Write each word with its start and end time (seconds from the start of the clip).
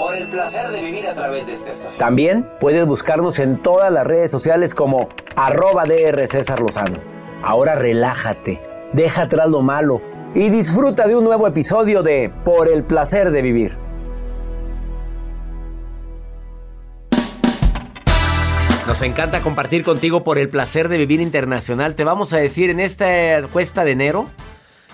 Por 0.00 0.16
el 0.16 0.28
placer 0.28 0.70
de 0.70 0.80
vivir 0.80 1.06
a 1.06 1.12
través 1.12 1.46
de 1.46 1.52
esta 1.52 1.72
estación. 1.72 1.98
También 1.98 2.48
puedes 2.58 2.86
buscarnos 2.86 3.38
en 3.38 3.60
todas 3.60 3.92
las 3.92 4.06
redes 4.06 4.30
sociales 4.30 4.74
como 4.74 5.10
arroba 5.36 5.84
DR 5.84 6.26
César 6.26 6.60
Lozano. 6.60 6.98
Ahora 7.42 7.74
relájate, 7.74 8.62
deja 8.94 9.24
atrás 9.24 9.50
lo 9.50 9.60
malo 9.60 10.00
y 10.34 10.48
disfruta 10.48 11.06
de 11.06 11.16
un 11.16 11.24
nuevo 11.24 11.46
episodio 11.46 12.02
de 12.02 12.32
Por 12.46 12.68
el 12.68 12.82
placer 12.82 13.30
de 13.30 13.42
vivir. 13.42 13.76
Nos 18.86 19.02
encanta 19.02 19.42
compartir 19.42 19.84
contigo 19.84 20.24
por 20.24 20.38
el 20.38 20.48
placer 20.48 20.88
de 20.88 20.96
vivir 20.96 21.20
internacional. 21.20 21.94
Te 21.94 22.04
vamos 22.04 22.32
a 22.32 22.38
decir 22.38 22.70
en 22.70 22.80
esta 22.80 23.42
cuesta 23.52 23.84
de 23.84 23.90
enero 23.90 24.30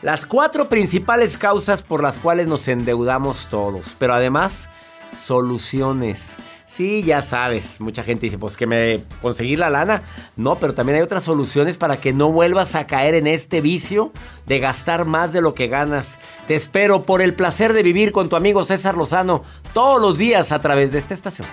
las 0.02 0.26
cuatro 0.26 0.68
principales 0.68 1.38
causas 1.38 1.84
por 1.84 2.02
las 2.02 2.18
cuales 2.18 2.48
nos 2.48 2.66
endeudamos 2.66 3.46
todos. 3.46 3.94
Pero 4.00 4.12
además, 4.12 4.68
soluciones. 5.16 6.36
Sí, 6.66 7.02
ya 7.04 7.22
sabes, 7.22 7.80
mucha 7.80 8.02
gente 8.02 8.26
dice, 8.26 8.38
pues 8.38 8.56
que 8.56 8.66
me 8.66 9.00
conseguir 9.22 9.58
la 9.58 9.70
lana. 9.70 10.02
No, 10.36 10.56
pero 10.56 10.74
también 10.74 10.96
hay 10.96 11.02
otras 11.02 11.24
soluciones 11.24 11.78
para 11.78 11.96
que 11.96 12.12
no 12.12 12.32
vuelvas 12.32 12.74
a 12.74 12.86
caer 12.86 13.14
en 13.14 13.26
este 13.26 13.60
vicio 13.60 14.12
de 14.46 14.58
gastar 14.58 15.06
más 15.06 15.32
de 15.32 15.40
lo 15.40 15.54
que 15.54 15.68
ganas. 15.68 16.18
Te 16.46 16.54
espero 16.54 17.04
por 17.04 17.22
el 17.22 17.34
placer 17.34 17.72
de 17.72 17.82
vivir 17.82 18.12
con 18.12 18.28
tu 18.28 18.36
amigo 18.36 18.64
César 18.64 18.96
Lozano 18.96 19.42
todos 19.72 20.02
los 20.02 20.18
días 20.18 20.52
a 20.52 20.60
través 20.60 20.92
de 20.92 20.98
esta 20.98 21.14
estación. 21.14 21.48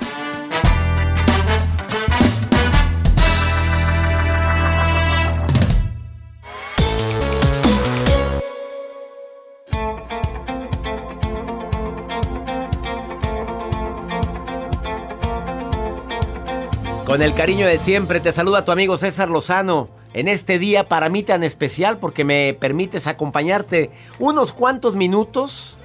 Con 17.14 17.22
el 17.22 17.36
cariño 17.36 17.68
de 17.68 17.78
siempre 17.78 18.20
te 18.20 18.32
saluda 18.32 18.66
tu 18.66 18.72
amigo 18.72 18.98
César 18.98 19.30
Lozano 19.30 19.88
en 20.16 20.28
este 20.28 20.58
día 20.58 20.90
para 20.90 21.10
mí 21.10 21.22
tan 21.22 21.44
especial 21.44 22.00
porque 22.00 22.24
me 22.24 22.58
permites 22.60 23.06
acompañarte 23.06 23.92
unos 24.18 24.52
cuantos 24.52 24.96
minutos. 24.96 25.78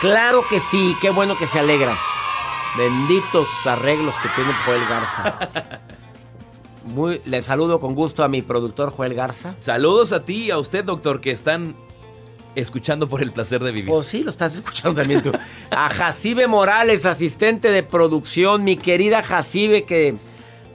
Claro 0.00 0.44
que 0.48 0.60
sí, 0.60 0.96
qué 1.00 1.10
bueno 1.10 1.36
que 1.36 1.48
se 1.48 1.58
alegra. 1.58 1.98
Benditos 2.78 3.48
arreglos 3.64 4.14
que 4.22 4.28
tiene 4.36 4.52
Joel 4.64 4.82
Garza. 4.88 5.50
Muy, 6.84 7.20
le 7.24 7.42
saludo 7.42 7.80
con 7.80 7.96
gusto 7.96 8.22
a 8.22 8.28
mi 8.28 8.40
productor 8.40 8.92
Joel 8.92 9.14
Garza. 9.14 9.56
Saludos 9.58 10.12
a 10.12 10.24
ti 10.24 10.44
y 10.44 10.50
a 10.52 10.58
usted, 10.58 10.84
doctor, 10.84 11.20
que 11.20 11.32
están 11.32 11.74
escuchando 12.54 13.08
por 13.08 13.22
el 13.22 13.30
placer 13.32 13.62
de 13.62 13.70
vivir. 13.72 13.90
Pues 13.90 14.06
sí, 14.06 14.22
lo 14.22 14.30
estás 14.30 14.54
escuchando 14.54 15.00
también 15.00 15.22
tú. 15.22 15.32
A 15.70 15.88
Jacibe 15.88 16.46
Morales, 16.46 17.06
asistente 17.06 17.70
de 17.70 17.82
producción, 17.82 18.64
mi 18.64 18.76
querida 18.76 19.22
Jacibe, 19.22 19.84
que 19.84 20.14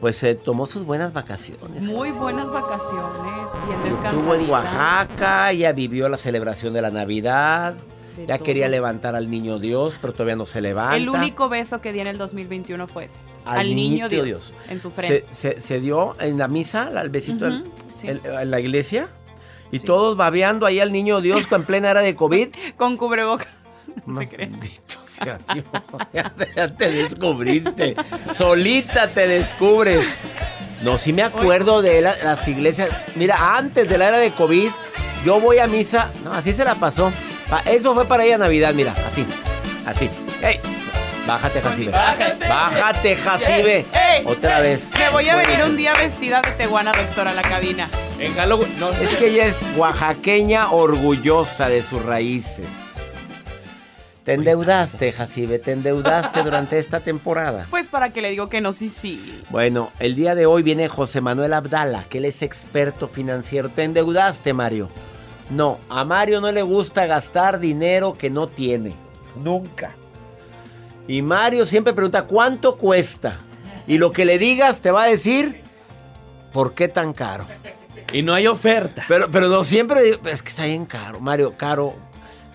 pues 0.01 0.17
se 0.17 0.35
tomó 0.35 0.65
sus 0.65 0.83
buenas 0.85 1.13
vacaciones. 1.13 1.83
Muy 1.83 2.11
buenas 2.11 2.49
vacaciones. 2.49 3.51
Bien 3.83 3.93
Estuvo 3.93 4.35
en 4.35 4.49
Oaxaca, 4.49 5.51
ya 5.53 5.71
vivió 5.71 6.09
la 6.09 6.17
celebración 6.17 6.73
de 6.73 6.81
la 6.81 6.91
Navidad. 6.91 7.75
De 8.15 8.25
ya 8.27 8.37
todo. 8.37 8.45
quería 8.45 8.69
levantar 8.69 9.13
al 9.15 9.29
niño 9.29 9.59
Dios, 9.59 9.97
pero 9.99 10.13
todavía 10.13 10.37
no 10.37 10.45
se 10.45 10.61
levanta. 10.61 10.95
El 10.95 11.09
único 11.09 11.49
beso 11.49 11.81
que 11.81 11.91
di 11.91 11.99
en 11.99 12.07
el 12.07 12.17
2021 12.17 12.87
fue 12.87 13.05
ese. 13.05 13.17
Al 13.43 13.59
Al, 13.59 13.75
niño 13.75 14.07
Dios, 14.07 14.23
Dios. 14.25 14.53
En 14.69 14.79
su 14.79 14.89
frente. 14.89 15.25
se, 15.31 15.51
se- 15.55 15.61
se 15.61 15.79
dio 15.81 16.15
en 16.21 16.37
la 16.37 16.47
misa, 16.47 16.83
al 16.95 17.09
besito 17.09 17.47
en- 17.47 17.65
sí. 17.93 18.07
en, 18.07 18.21
en 18.25 18.51
la 18.51 18.59
iglesia. 18.61 19.09
Y 19.71 19.79
Sí. 19.79 19.85
todos 19.85 20.15
babeando 20.17 20.65
ahí 20.65 20.79
al 20.79 20.91
niño 20.91 21.21
Dios 21.21 21.51
en 21.51 21.63
plena 21.65 21.91
era 21.91 22.01
de 22.01 22.15
COVID. 22.15 22.49
Con 22.77 22.97
cubrebocas. 22.97 23.47
No 24.05 24.17
se 24.19 24.27
cree. 24.27 24.51
Sea 25.07 25.39
Dios, 25.53 25.65
ya, 26.13 26.29
te- 26.29 26.51
ya 26.55 26.67
te 26.67 26.91
descubriste. 26.91 27.95
Solita 28.35 29.09
te 29.09 29.27
descubres. 29.27 30.05
No, 30.81 30.97
sí 30.97 31.13
me 31.13 31.23
acuerdo 31.23 31.81
de 31.81 32.01
la- 32.01 32.15
las 32.23 32.47
iglesias. 32.47 32.89
Mira, 33.15 33.57
antes 33.57 33.87
de 33.87 33.97
la 33.97 34.09
era 34.09 34.17
de 34.17 34.31
COVID, 34.31 34.69
yo 35.25 35.39
voy 35.39 35.59
a 35.59 35.67
misa. 35.67 36.09
No, 36.23 36.33
así 36.33 36.51
se 36.53 36.65
la 36.65 36.75
pasó. 36.75 37.11
Pa- 37.49 37.61
Eso 37.61 37.93
fue 37.93 38.05
para 38.05 38.25
ella 38.25 38.37
Navidad, 38.37 38.73
mira, 38.73 38.93
así. 39.07 39.25
Así. 39.85 40.09
¡Ey! 40.41 40.59
Bájate, 41.25 41.61
Jacibe. 41.61 41.91
Bájate. 41.91 42.47
Bájate, 42.47 43.15
Jacibe. 43.15 43.85
Otra 44.25 44.61
vez. 44.61 44.91
Me 44.97 45.09
voy 45.09 45.27
a 45.27 45.35
venir 45.37 45.55
ser. 45.55 45.65
un 45.65 45.77
día 45.77 45.93
vestida 45.93 46.41
de 46.41 46.51
teguana, 46.51 46.91
doctora, 46.91 47.31
a 47.31 47.33
la 47.33 47.41
cabina. 47.41 47.89
En 48.19 48.35
no, 48.47 48.91
Es 48.91 49.15
que 49.17 49.27
ella 49.27 49.47
es 49.47 49.57
oaxaqueña 49.75 50.71
orgullosa 50.71 51.67
de 51.67 51.81
sus 51.81 52.03
raíces. 52.05 52.65
Te 54.23 54.33
endeudaste, 54.33 55.11
Jacibe, 55.11 55.59
te 55.59 55.71
endeudaste 55.71 56.41
durante 56.41 56.79
esta 56.79 56.99
temporada. 56.99 57.67
Pues 57.69 57.87
para 57.87 58.09
que 58.09 58.21
le 58.21 58.29
digo 58.31 58.47
que 58.49 58.61
no, 58.61 58.71
sí, 58.71 58.89
sí. 58.89 59.43
Bueno, 59.49 59.91
el 59.99 60.15
día 60.15 60.33
de 60.33 60.45
hoy 60.45 60.63
viene 60.63 60.87
José 60.87 61.21
Manuel 61.21 61.53
Abdala, 61.53 62.05
que 62.09 62.19
él 62.19 62.25
es 62.25 62.41
experto 62.41 63.07
financiero. 63.07 63.69
¿Te 63.69 63.83
endeudaste, 63.83 64.53
Mario? 64.53 64.89
No, 65.49 65.79
a 65.89 66.03
Mario 66.05 66.41
no 66.41 66.51
le 66.51 66.63
gusta 66.63 67.05
gastar 67.05 67.59
dinero 67.59 68.15
que 68.17 68.31
no 68.31 68.47
tiene. 68.47 68.95
Nunca. 69.43 69.95
Y 71.07 71.21
Mario 71.21 71.65
siempre 71.65 71.93
pregunta, 71.93 72.23
¿cuánto 72.23 72.77
cuesta? 72.77 73.39
Y 73.87 73.97
lo 73.97 74.11
que 74.11 74.25
le 74.25 74.39
digas 74.39 74.81
te 74.81 74.91
va 74.91 75.03
a 75.03 75.07
decir, 75.07 75.61
¿por 76.51 76.73
qué 76.73 76.87
tan 76.87 77.13
caro? 77.13 77.45
y 78.13 78.21
no 78.21 78.33
hay 78.33 78.47
oferta. 78.47 79.03
Pero, 79.07 79.29
pero 79.31 79.47
no 79.49 79.63
siempre 79.63 80.01
digo, 80.01 80.17
es 80.25 80.41
que 80.41 80.49
está 80.49 80.65
bien 80.65 80.85
caro, 80.85 81.19
Mario, 81.19 81.53
caro. 81.57 81.95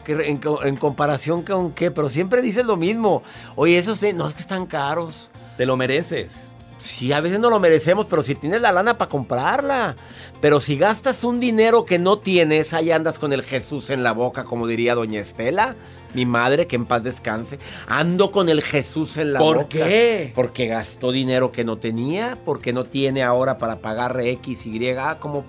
en, 0.06 0.40
en 0.64 0.76
comparación 0.76 1.42
con 1.42 1.72
qué, 1.72 1.90
pero 1.90 2.08
siempre 2.08 2.42
dices 2.42 2.64
lo 2.64 2.76
mismo. 2.76 3.22
Oye, 3.56 3.78
esos 3.78 4.00
no 4.14 4.28
es 4.28 4.34
que 4.34 4.40
están 4.40 4.66
caros. 4.66 5.30
Te 5.56 5.66
lo 5.66 5.76
mereces. 5.76 6.46
Sí, 6.78 7.12
a 7.12 7.20
veces 7.20 7.40
no 7.40 7.50
lo 7.50 7.60
merecemos, 7.60 8.06
pero 8.08 8.22
si 8.22 8.34
tienes 8.34 8.62
la 8.62 8.72
lana 8.72 8.96
para 8.96 9.10
comprarla. 9.10 9.96
Pero 10.40 10.60
si 10.60 10.78
gastas 10.78 11.24
un 11.24 11.38
dinero 11.38 11.84
que 11.84 11.98
no 11.98 12.18
tienes, 12.18 12.72
ahí 12.72 12.90
andas 12.90 13.18
con 13.18 13.34
el 13.34 13.42
Jesús 13.42 13.90
en 13.90 14.02
la 14.02 14.12
boca, 14.12 14.44
como 14.44 14.66
diría 14.66 14.94
doña 14.94 15.20
Estela, 15.20 15.76
mi 16.14 16.26
madre, 16.26 16.66
que 16.66 16.76
en 16.76 16.86
paz 16.86 17.04
descanse. 17.04 17.58
Ando 17.86 18.30
con 18.30 18.48
el 18.48 18.62
Jesús 18.62 19.16
en 19.16 19.32
la 19.32 19.38
¿Por 19.38 19.56
boca. 19.56 19.68
qué? 19.68 20.32
Porque 20.34 20.66
gastó 20.66 21.12
dinero 21.12 21.52
que 21.52 21.64
no 21.64 21.78
tenía, 21.78 22.38
porque 22.44 22.72
no 22.72 22.84
tiene 22.84 23.22
ahora 23.22 23.58
para 23.58 23.78
pagar 23.80 24.20
X, 24.20 24.66
Y. 24.66 24.88
Ah, 24.98 25.16
como... 25.18 25.44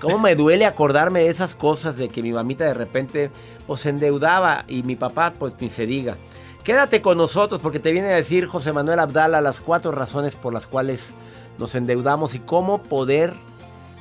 ¿Cómo 0.00 0.18
me 0.18 0.34
duele 0.34 0.64
acordarme 0.64 1.20
de 1.20 1.28
esas 1.28 1.54
cosas 1.54 1.98
de 1.98 2.08
que 2.08 2.22
mi 2.22 2.32
mamita 2.32 2.64
de 2.64 2.72
repente 2.72 3.30
pues 3.66 3.80
se 3.80 3.90
endeudaba 3.90 4.64
y 4.66 4.82
mi 4.82 4.96
papá 4.96 5.34
pues 5.38 5.54
ni 5.60 5.68
se 5.68 5.84
diga? 5.84 6.16
Quédate 6.64 7.02
con 7.02 7.18
nosotros 7.18 7.60
porque 7.60 7.80
te 7.80 7.92
viene 7.92 8.08
a 8.08 8.16
decir 8.16 8.46
José 8.46 8.72
Manuel 8.72 8.98
Abdala 8.98 9.42
las 9.42 9.60
cuatro 9.60 9.92
razones 9.92 10.36
por 10.36 10.54
las 10.54 10.66
cuales 10.66 11.12
nos 11.58 11.74
endeudamos 11.74 12.34
y 12.34 12.38
cómo 12.38 12.82
poder 12.82 13.34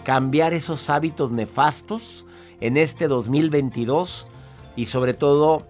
cambiar 0.05 0.53
esos 0.53 0.89
hábitos 0.89 1.31
nefastos 1.31 2.25
en 2.61 2.77
este 2.77 3.07
2022 3.09 4.27
y 4.77 4.85
sobre 4.85 5.13
todo 5.13 5.67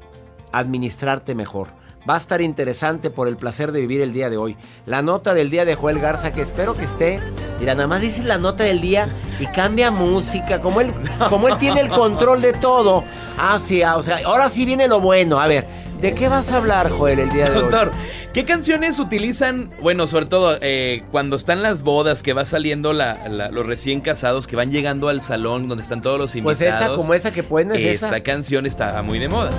administrarte 0.52 1.36
mejor. 1.36 1.68
Va 2.10 2.16
a 2.16 2.18
estar 2.18 2.42
interesante 2.42 3.10
por 3.10 3.28
el 3.28 3.36
placer 3.36 3.72
de 3.72 3.82
vivir 3.82 4.02
el 4.02 4.14
día 4.14 4.30
de 4.30 4.38
hoy. 4.38 4.56
La 4.86 5.02
nota 5.02 5.34
del 5.34 5.50
día 5.50 5.66
de 5.66 5.76
Joel 5.76 6.00
Garza, 6.00 6.32
que 6.32 6.42
espero 6.42 6.74
que 6.74 6.86
esté. 6.86 7.20
Mira, 7.60 7.76
nada 7.76 7.88
más 7.88 8.02
dices 8.02 8.24
la 8.24 8.38
nota 8.38 8.64
del 8.64 8.80
día 8.80 9.10
y 9.40 9.46
cambia 9.48 9.92
música. 9.92 10.62
Como 10.62 10.80
él, 10.80 10.94
como 11.30 11.50
él 11.50 11.58
tiene 11.58 11.82
el 11.82 11.90
control 11.90 12.42
de 12.42 12.54
todo. 12.54 13.04
Ah, 13.38 13.60
sí, 13.60 13.84
ah, 13.84 13.98
o 13.98 14.02
sea, 14.02 14.20
ahora 14.26 14.50
sí 14.50 14.66
viene 14.66 14.88
lo 14.88 15.02
bueno. 15.02 15.40
A 15.40 15.48
ver, 15.48 15.68
¿de 16.00 16.14
qué 16.14 16.30
vas 16.30 16.52
a 16.52 16.58
hablar, 16.58 16.90
Joel, 16.90 17.20
el 17.20 17.32
día 17.32 17.50
de 17.50 17.58
hoy? 17.58 17.62
Doctor, 17.64 17.92
¿qué 18.34 18.46
canciones 18.46 19.00
utilizan? 19.00 19.70
Bueno, 19.82 20.08
sobre 20.08 20.26
todo 20.26 20.58
eh, 20.62 21.04
cuando 21.12 21.36
están 21.36 21.62
las 21.64 21.84
bodas, 21.84 22.22
que 22.24 22.34
va 22.34 22.46
saliendo 22.46 22.94
la- 22.94 23.28
la- 23.28 23.50
los 23.50 23.66
recién 23.66 24.02
casados, 24.02 24.48
que 24.48 24.56
van 24.56 24.72
llegando 24.72 25.10
al 25.10 25.22
salón 25.22 25.68
donde 25.68 25.82
están 25.84 26.02
todos 26.02 26.20
los 26.20 26.36
invitados. 26.36 26.58
Pues 26.60 26.82
esa, 26.84 26.96
como 26.96 27.14
esa 27.14 27.32
que 27.32 27.44
pones, 27.44 27.82
Esta 27.82 28.08
esa. 28.08 28.20
canción 28.22 28.66
está 28.66 29.02
muy 29.02 29.20
de 29.20 29.30
moda. 29.30 29.52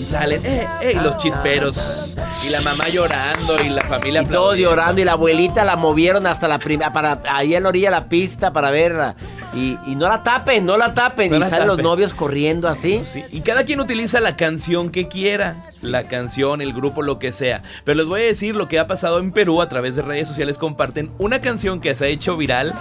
Y 0.00 0.04
salen, 0.04 0.44
eh, 0.46 0.66
eh, 0.82 0.92
y 0.94 1.00
los 1.02 1.18
chisperos, 1.18 2.16
y 2.46 2.50
la 2.50 2.60
mamá 2.62 2.88
llorando, 2.88 3.56
y 3.64 3.68
la 3.70 3.82
familia 3.82 4.22
Y 4.22 4.26
todos 4.26 4.56
llorando 4.56 5.00
y 5.00 5.04
la 5.04 5.12
abuelita 5.12 5.64
la 5.64 5.76
movieron 5.76 6.26
hasta 6.26 6.48
la 6.48 6.58
primera, 6.58 6.92
para 6.92 7.20
ahí 7.28 7.54
en 7.54 7.62
la 7.64 7.68
orilla 7.70 7.88
de 7.88 7.96
la 7.96 8.08
pista 8.08 8.52
para 8.52 8.70
verla. 8.70 9.16
Y, 9.56 9.78
y 9.86 9.94
no 9.94 10.06
la 10.06 10.22
tapen, 10.22 10.66
no 10.66 10.76
la 10.76 10.92
tapen. 10.92 11.30
No 11.30 11.36
y 11.36 11.40
la 11.40 11.48
salen 11.48 11.66
los 11.66 11.78
novios 11.78 12.12
corriendo 12.12 12.68
así. 12.68 13.02
Sí, 13.04 13.24
y 13.32 13.40
cada 13.40 13.64
quien 13.64 13.80
utiliza 13.80 14.20
la 14.20 14.36
canción 14.36 14.90
que 14.90 15.08
quiera. 15.08 15.62
La 15.80 16.08
canción, 16.08 16.60
el 16.60 16.74
grupo, 16.74 17.02
lo 17.02 17.18
que 17.18 17.32
sea. 17.32 17.62
Pero 17.84 17.96
les 17.96 18.06
voy 18.06 18.20
a 18.20 18.24
decir 18.24 18.54
lo 18.54 18.68
que 18.68 18.78
ha 18.78 18.86
pasado 18.86 19.18
en 19.18 19.32
Perú 19.32 19.62
a 19.62 19.68
través 19.68 19.96
de 19.96 20.02
redes 20.02 20.28
sociales. 20.28 20.58
Comparten 20.58 21.10
una 21.18 21.40
canción 21.40 21.80
que 21.80 21.94
se 21.94 22.04
ha 22.04 22.08
hecho 22.08 22.36
viral. 22.36 22.74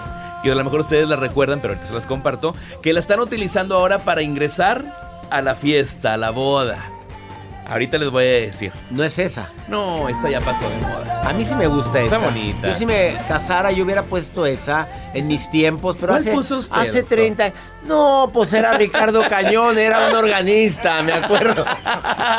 Que 0.44 0.51
a 0.51 0.56
lo 0.56 0.63
mejor 0.63 0.81
ustedes 0.81 1.07
la 1.07 1.16
recuerdan, 1.16 1.60
pero 1.62 1.74
ahorita 1.74 1.88
se 1.88 1.94
las 1.94 2.06
comparto. 2.06 2.54
Que 2.83 2.94
la 2.94 3.00
están 3.00 3.19
utilizando 3.19 3.75
ahora 3.75 4.00
para 4.00 4.22
ingresar 4.22 4.83
a 5.30 5.42
la 5.42 5.56
fiesta, 5.56 6.13
a 6.13 6.18
la 6.18 6.30
boda. 6.30 6.77
Ahorita 7.65 7.97
les 7.97 8.09
voy 8.12 8.23
a 8.23 8.27
decir. 8.27 8.71
No 8.91 9.03
es 9.03 9.17
esa. 9.17 9.50
No, 9.67 10.07
esta 10.07 10.29
ya 10.29 10.39
pasó 10.39 10.69
de 10.69 10.77
moda. 10.77 11.21
A 11.27 11.33
mí 11.33 11.44
sí 11.45 11.56
me 11.56 11.65
gusta 11.67 12.00
Está 12.00 12.17
esa. 12.17 12.25
bonita. 12.25 12.67
Yo 12.67 12.75
si 12.75 12.85
me 12.85 13.15
casara, 13.27 13.71
yo 13.71 13.83
hubiera 13.83 14.03
puesto 14.03 14.45
esa 14.45 14.88
en 15.13 15.27
mis 15.27 15.50
tiempos, 15.50 15.97
pero 16.00 16.13
¿Cuál 16.13 16.21
hace, 16.21 16.31
puso 16.31 16.57
usted, 16.59 16.75
hace 16.77 17.00
doctor? 17.01 17.17
30 17.85 17.93
No, 17.93 18.29
pues 18.33 18.53
era 18.53 18.73
Ricardo 18.77 19.21
Cañón, 19.29 19.77
era 19.77 20.07
un 20.09 20.15
organista, 20.15 21.01
me 21.03 21.13
acuerdo. 21.13 21.65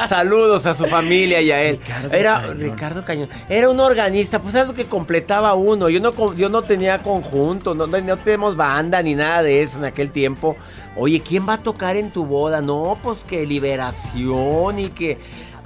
Saludos 0.09 0.67
a 0.67 0.75
su 0.75 0.87
familia 0.87 1.41
y 1.41 1.51
a 1.51 1.63
él. 1.63 1.81
era 2.13 2.35
Cañón. 2.35 2.61
Ricardo 2.61 3.05
Cañón. 3.05 3.29
Era 3.49 3.69
un 3.71 3.81
organista, 3.81 4.41
pues 4.41 4.55
es 4.55 4.67
lo 4.67 4.75
que 4.75 4.87
completaba 4.87 5.55
uno. 5.55 5.89
Yo 5.89 6.01
no, 6.01 6.35
yo 6.35 6.49
no 6.49 6.63
tenía 6.63 6.99
conjunto, 6.99 7.75
no, 7.75 7.87
no, 7.87 8.01
no 8.01 8.17
tenemos 8.17 8.57
banda 8.57 9.03
ni 9.03 9.15
nada 9.15 9.43
de 9.43 9.63
eso 9.63 9.79
en 9.79 9.85
aquel 9.85 10.11
tiempo. 10.11 10.57
Oye, 10.97 11.21
¿quién 11.21 11.49
va 11.49 11.55
a 11.55 11.63
tocar 11.63 11.97
en 11.97 12.11
tu 12.11 12.25
boda? 12.25 12.61
No, 12.61 12.99
pues 13.03 13.25
que 13.25 13.47
liberación 13.47 14.79
y 14.79 14.89
que... 14.91 15.19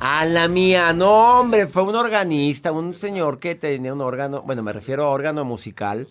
A 0.02 0.24
la 0.24 0.48
mía, 0.48 0.94
no 0.94 1.40
hombre, 1.40 1.66
fue 1.66 1.82
un 1.82 1.94
organista, 1.94 2.72
un 2.72 2.94
señor 2.94 3.38
que 3.38 3.54
tenía 3.54 3.92
un 3.92 4.00
órgano, 4.00 4.40
bueno, 4.40 4.62
me 4.62 4.72
refiero 4.72 5.04
a 5.04 5.10
órgano 5.10 5.44
musical. 5.44 6.08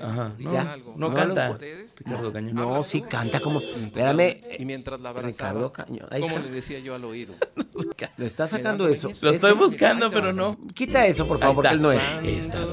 Ajá. 0.00 0.32
No, 0.38 0.52
Ya. 0.52 0.76
no 0.76 1.08
No, 1.08 1.14
canta. 1.14 1.48
no, 1.50 1.58
Ricardo 1.96 2.32
Cañón. 2.32 2.54
No, 2.54 2.82
sí 2.82 3.00
canta 3.02 3.40
como, 3.40 3.60
espérame, 3.60 4.40
Y 4.58 4.64
mientras 4.64 5.00
la 5.00 5.10
abrazaba, 5.10 5.28
Ricardo 5.50 5.72
Cañón, 5.72 6.06
como 6.10 6.26
está. 6.26 6.40
le 6.40 6.50
decía 6.50 6.78
yo 6.80 6.94
al 6.94 7.04
oído. 7.04 7.34
le 8.16 8.26
está 8.26 8.46
sacando 8.46 8.88
eso. 8.88 9.10
Lo 9.20 9.30
estoy 9.30 9.52
buscando, 9.52 10.10
pero 10.10 10.32
no. 10.32 10.58
Quita 10.74 11.06
eso, 11.06 11.26
por 11.26 11.38
favor, 11.38 11.56
porque 11.56 11.70
él 11.74 11.82
no 11.82 11.92
es. 11.92 12.02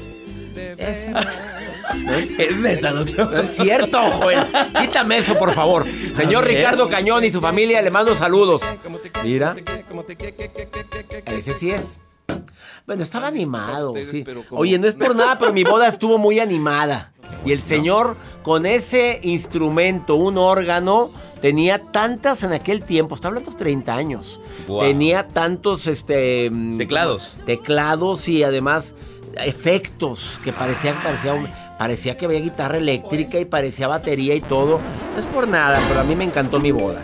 No 2.03 2.13
es, 2.15 2.37
Es 2.39 2.57
neta, 2.57 2.91
doctor. 2.91 3.31
no 3.31 3.41
es 3.41 3.55
cierto, 3.55 3.99
Joel. 4.11 4.39
Quítame 4.81 5.19
eso, 5.19 5.37
por 5.37 5.53
favor. 5.53 5.85
Señor. 6.15 6.45
Ricardo 6.47 6.87
Cañón 6.89 7.23
y 7.23 7.31
su 7.31 7.39
familia 7.41 7.81
le 7.81 7.91
mando 7.91 8.15
saludos. 8.15 8.61
Mira. 9.23 9.55
Ese 11.25 11.53
sí 11.53 11.71
es. 11.71 11.99
Bueno, 12.87 13.03
estaba 13.03 13.27
animado, 13.27 13.89
ustedes, 13.91 14.09
sí. 14.09 14.23
como- 14.23 14.61
Oye, 14.61 14.79
no 14.79 14.87
es 14.87 14.95
por 14.95 15.13
nada, 15.15 15.37
pero 15.37 15.51
mi 15.51 15.63
boda 15.65 15.87
estuvo 15.89 16.17
muy 16.17 16.39
animada. 16.39 17.11
Y 17.45 17.51
el 17.51 17.61
señor, 17.61 18.15
con 18.43 18.65
ese 18.65 19.19
instrumento, 19.23 20.15
un 20.15 20.37
órgano, 20.37 21.11
tenía 21.41 21.83
tantas 21.83 22.43
en 22.43 22.53
aquel 22.53 22.83
tiempo, 22.83 23.15
está 23.15 23.27
hablando 23.27 23.51
de 23.51 23.57
30 23.57 23.93
años. 23.93 24.39
Wow. 24.69 24.79
Tenía 24.79 25.27
tantos, 25.27 25.85
este... 25.87 26.49
Teclados. 26.77 27.35
Teclados 27.45 28.29
y 28.29 28.43
además 28.43 28.95
efectos 29.35 30.39
que 30.43 30.53
parecía, 30.53 30.99
parecía, 31.03 31.33
un- 31.33 31.49
parecía 31.77 32.15
que 32.15 32.25
había 32.25 32.39
guitarra 32.39 32.77
eléctrica 32.77 33.37
y 33.39 33.45
parecía 33.45 33.87
batería 33.89 34.33
y 34.33 34.41
todo. 34.41 34.79
No 35.13 35.19
es 35.19 35.25
por 35.25 35.47
nada, 35.47 35.79
pero 35.89 35.99
a 35.99 36.03
mí 36.05 36.15
me 36.15 36.23
encantó 36.23 36.59
mi 36.61 36.71
boda. 36.71 37.03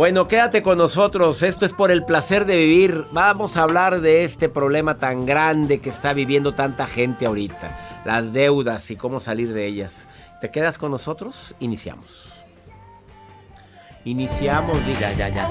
Bueno, 0.00 0.28
quédate 0.28 0.62
con 0.62 0.78
nosotros. 0.78 1.42
Esto 1.42 1.66
es 1.66 1.74
por 1.74 1.90
el 1.90 2.06
placer 2.06 2.46
de 2.46 2.56
vivir. 2.56 3.04
Vamos 3.12 3.58
a 3.58 3.64
hablar 3.64 4.00
de 4.00 4.24
este 4.24 4.48
problema 4.48 4.96
tan 4.96 5.26
grande 5.26 5.78
que 5.82 5.90
está 5.90 6.14
viviendo 6.14 6.54
tanta 6.54 6.86
gente 6.86 7.26
ahorita. 7.26 8.00
Las 8.06 8.32
deudas 8.32 8.90
y 8.90 8.96
cómo 8.96 9.20
salir 9.20 9.52
de 9.52 9.66
ellas. 9.66 10.06
¿Te 10.40 10.50
quedas 10.50 10.78
con 10.78 10.90
nosotros? 10.90 11.54
Iniciamos. 11.60 12.32
Iniciamos, 14.06 14.86
diga, 14.86 15.12
ya, 15.12 15.28
ya. 15.28 15.50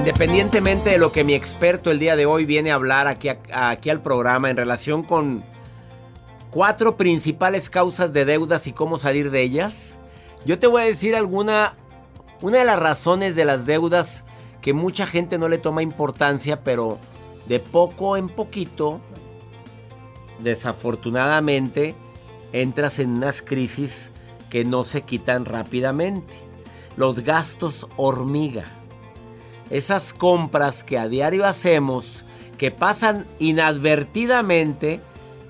Independientemente 0.00 0.88
de 0.88 0.98
lo 0.98 1.12
que 1.12 1.24
mi 1.24 1.34
experto 1.34 1.90
el 1.90 1.98
día 1.98 2.16
de 2.16 2.24
hoy 2.24 2.46
viene 2.46 2.70
a 2.70 2.76
hablar 2.76 3.06
aquí, 3.06 3.28
aquí 3.52 3.90
al 3.90 4.00
programa 4.00 4.48
en 4.48 4.56
relación 4.56 5.02
con 5.02 5.44
cuatro 6.50 6.96
principales 6.96 7.68
causas 7.68 8.10
de 8.14 8.24
deudas 8.24 8.66
y 8.66 8.72
cómo 8.72 8.96
salir 8.96 9.30
de 9.30 9.42
ellas, 9.42 9.98
yo 10.46 10.58
te 10.58 10.66
voy 10.66 10.80
a 10.80 10.86
decir 10.86 11.14
alguna, 11.14 11.74
una 12.40 12.56
de 12.56 12.64
las 12.64 12.78
razones 12.78 13.36
de 13.36 13.44
las 13.44 13.66
deudas 13.66 14.24
que 14.62 14.72
mucha 14.72 15.06
gente 15.06 15.36
no 15.36 15.50
le 15.50 15.58
toma 15.58 15.82
importancia, 15.82 16.64
pero 16.64 16.98
de 17.46 17.60
poco 17.60 18.16
en 18.16 18.30
poquito, 18.30 19.02
desafortunadamente, 20.38 21.94
entras 22.54 23.00
en 23.00 23.10
unas 23.10 23.42
crisis 23.42 24.12
que 24.48 24.64
no 24.64 24.82
se 24.84 25.02
quitan 25.02 25.44
rápidamente. 25.44 26.32
Los 26.96 27.20
gastos 27.20 27.86
hormiga 27.98 28.79
esas 29.70 30.12
compras 30.12 30.84
que 30.84 30.98
a 30.98 31.08
diario 31.08 31.46
hacemos, 31.46 32.24
que 32.58 32.70
pasan 32.70 33.26
inadvertidamente, 33.38 35.00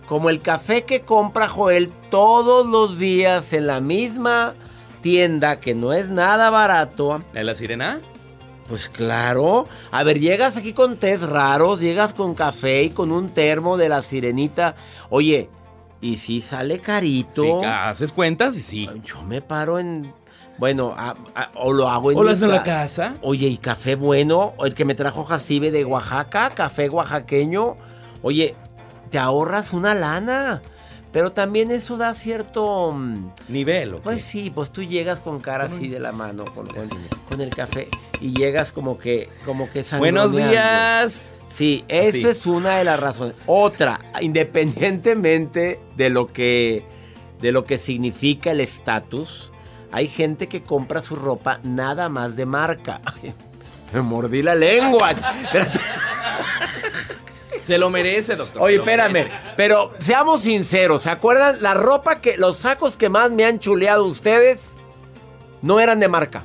como 0.07 0.31
el 0.31 0.41
café 0.41 0.85
que 0.85 1.03
compra 1.03 1.49
Joel 1.49 1.91
todos 2.11 2.67
los 2.67 2.99
días 2.99 3.53
en 3.53 3.67
la 3.67 3.81
misma 3.81 4.55
tienda, 5.01 5.61
que 5.61 5.75
no 5.75 5.93
es 5.93 6.09
nada 6.09 6.51
barato. 6.51 7.23
¿En 7.33 7.47
la 7.47 7.55
sirena? 7.55 8.01
Pues 8.69 8.89
claro. 8.89 9.67
A 9.91 10.05
ver, 10.05 10.21
llegas 10.21 10.57
aquí 10.57 10.73
con 10.73 10.97
tés 10.97 11.23
raros, 11.23 11.81
llegas 11.81 12.15
con 12.15 12.35
café 12.35 12.85
y 12.85 12.91
con 12.91 13.11
un 13.11 13.31
termo 13.31 13.77
de 13.77 13.89
la 13.89 14.03
sirenita. 14.03 14.77
Oye, 15.09 15.49
y 16.01 16.17
si 16.17 16.41
sale 16.41 16.79
carito. 16.79 17.43
Sí, 17.43 17.65
haces 17.65 18.13
cuentas 18.13 18.57
y 18.57 18.63
sí. 18.63 18.89
Yo 19.05 19.23
me 19.23 19.43
paro 19.43 19.79
en 19.79 20.13
bueno, 20.61 20.95
o 21.55 21.73
lo 21.73 21.89
hago 21.89 22.13
en 22.13 22.19
¿O 22.19 22.23
lo 22.23 22.31
en 22.31 22.51
la 22.51 22.63
casa? 22.63 23.15
Oye, 23.23 23.49
¿y 23.49 23.57
café 23.57 23.95
bueno? 23.95 24.53
El 24.63 24.75
que 24.75 24.85
me 24.85 24.95
trajo 24.95 25.25
Jacibe 25.25 25.71
de 25.71 25.87
Oaxaca, 25.87 26.51
café 26.51 26.91
oaxaqueño. 26.91 27.77
Oye, 28.21 28.55
te 29.11 29.19
ahorras 29.19 29.73
una 29.73 29.95
lana. 29.95 30.61
Pero 31.13 31.33
también 31.33 31.71
eso 31.71 31.97
da 31.97 32.13
cierto... 32.13 32.93
Mm, 32.93 33.31
Nivel, 33.49 33.95
¿o 33.95 34.01
Pues 34.01 34.23
sí, 34.23 34.53
pues 34.55 34.71
tú 34.71 34.85
llegas 34.85 35.19
con 35.19 35.41
cara 35.41 35.65
así 35.65 35.89
de 35.89 35.99
la 35.99 36.13
mano, 36.13 36.45
con, 36.45 36.69
con, 37.29 37.41
el 37.41 37.51
café. 37.51 37.89
Y 38.21 38.33
llegas 38.35 38.71
como 38.71 38.99
que... 38.99 39.29
Como 39.47 39.69
que 39.71 39.83
Buenos 39.99 40.37
días. 40.37 41.41
Sí, 41.53 41.85
esa 41.89 42.31
es 42.31 42.47
una 42.47 42.77
de 42.77 42.85
las 42.85 43.01
razones. 43.01 43.35
Otra, 43.47 43.99
independientemente 44.21 45.81
de 45.97 46.11
lo 46.11 46.31
que... 46.33 46.85
De 47.41 47.51
lo 47.51 47.65
que 47.65 47.79
significa 47.79 48.51
el 48.53 48.61
estatus 48.61 49.51
hay 49.93 50.09
gente 50.09 50.49
que 50.49 50.63
compra 50.63 51.03
su 51.03 51.17
ropa 51.17 51.61
nada 51.63 52.09
más 52.09 52.37
de 52.37 52.47
marca. 52.47 53.01
me 53.93 54.03
mordí 54.03 54.43
la 54.43 54.55
lengua. 54.55 55.15
Se 57.65 57.79
lo 57.79 57.91
merece, 57.91 58.37
doctor. 58.37 58.63
Oye, 58.63 58.77
espérame, 58.77 59.29
pero 59.57 59.93
seamos 59.99 60.43
sinceros, 60.43 61.03
¿se 61.03 61.11
acuerdan? 61.11 61.63
La 61.63 61.75
ropa 61.75 62.21
que, 62.21 62.37
los 62.37 62.57
sacos 62.59 62.97
que 62.97 63.09
más 63.09 63.31
me 63.31 63.45
han 63.45 63.59
chuleado 63.59 64.05
ustedes 64.07 64.77
no 65.63 65.79
eran 65.79 66.01
de 66.01 66.09
marca. 66.09 66.45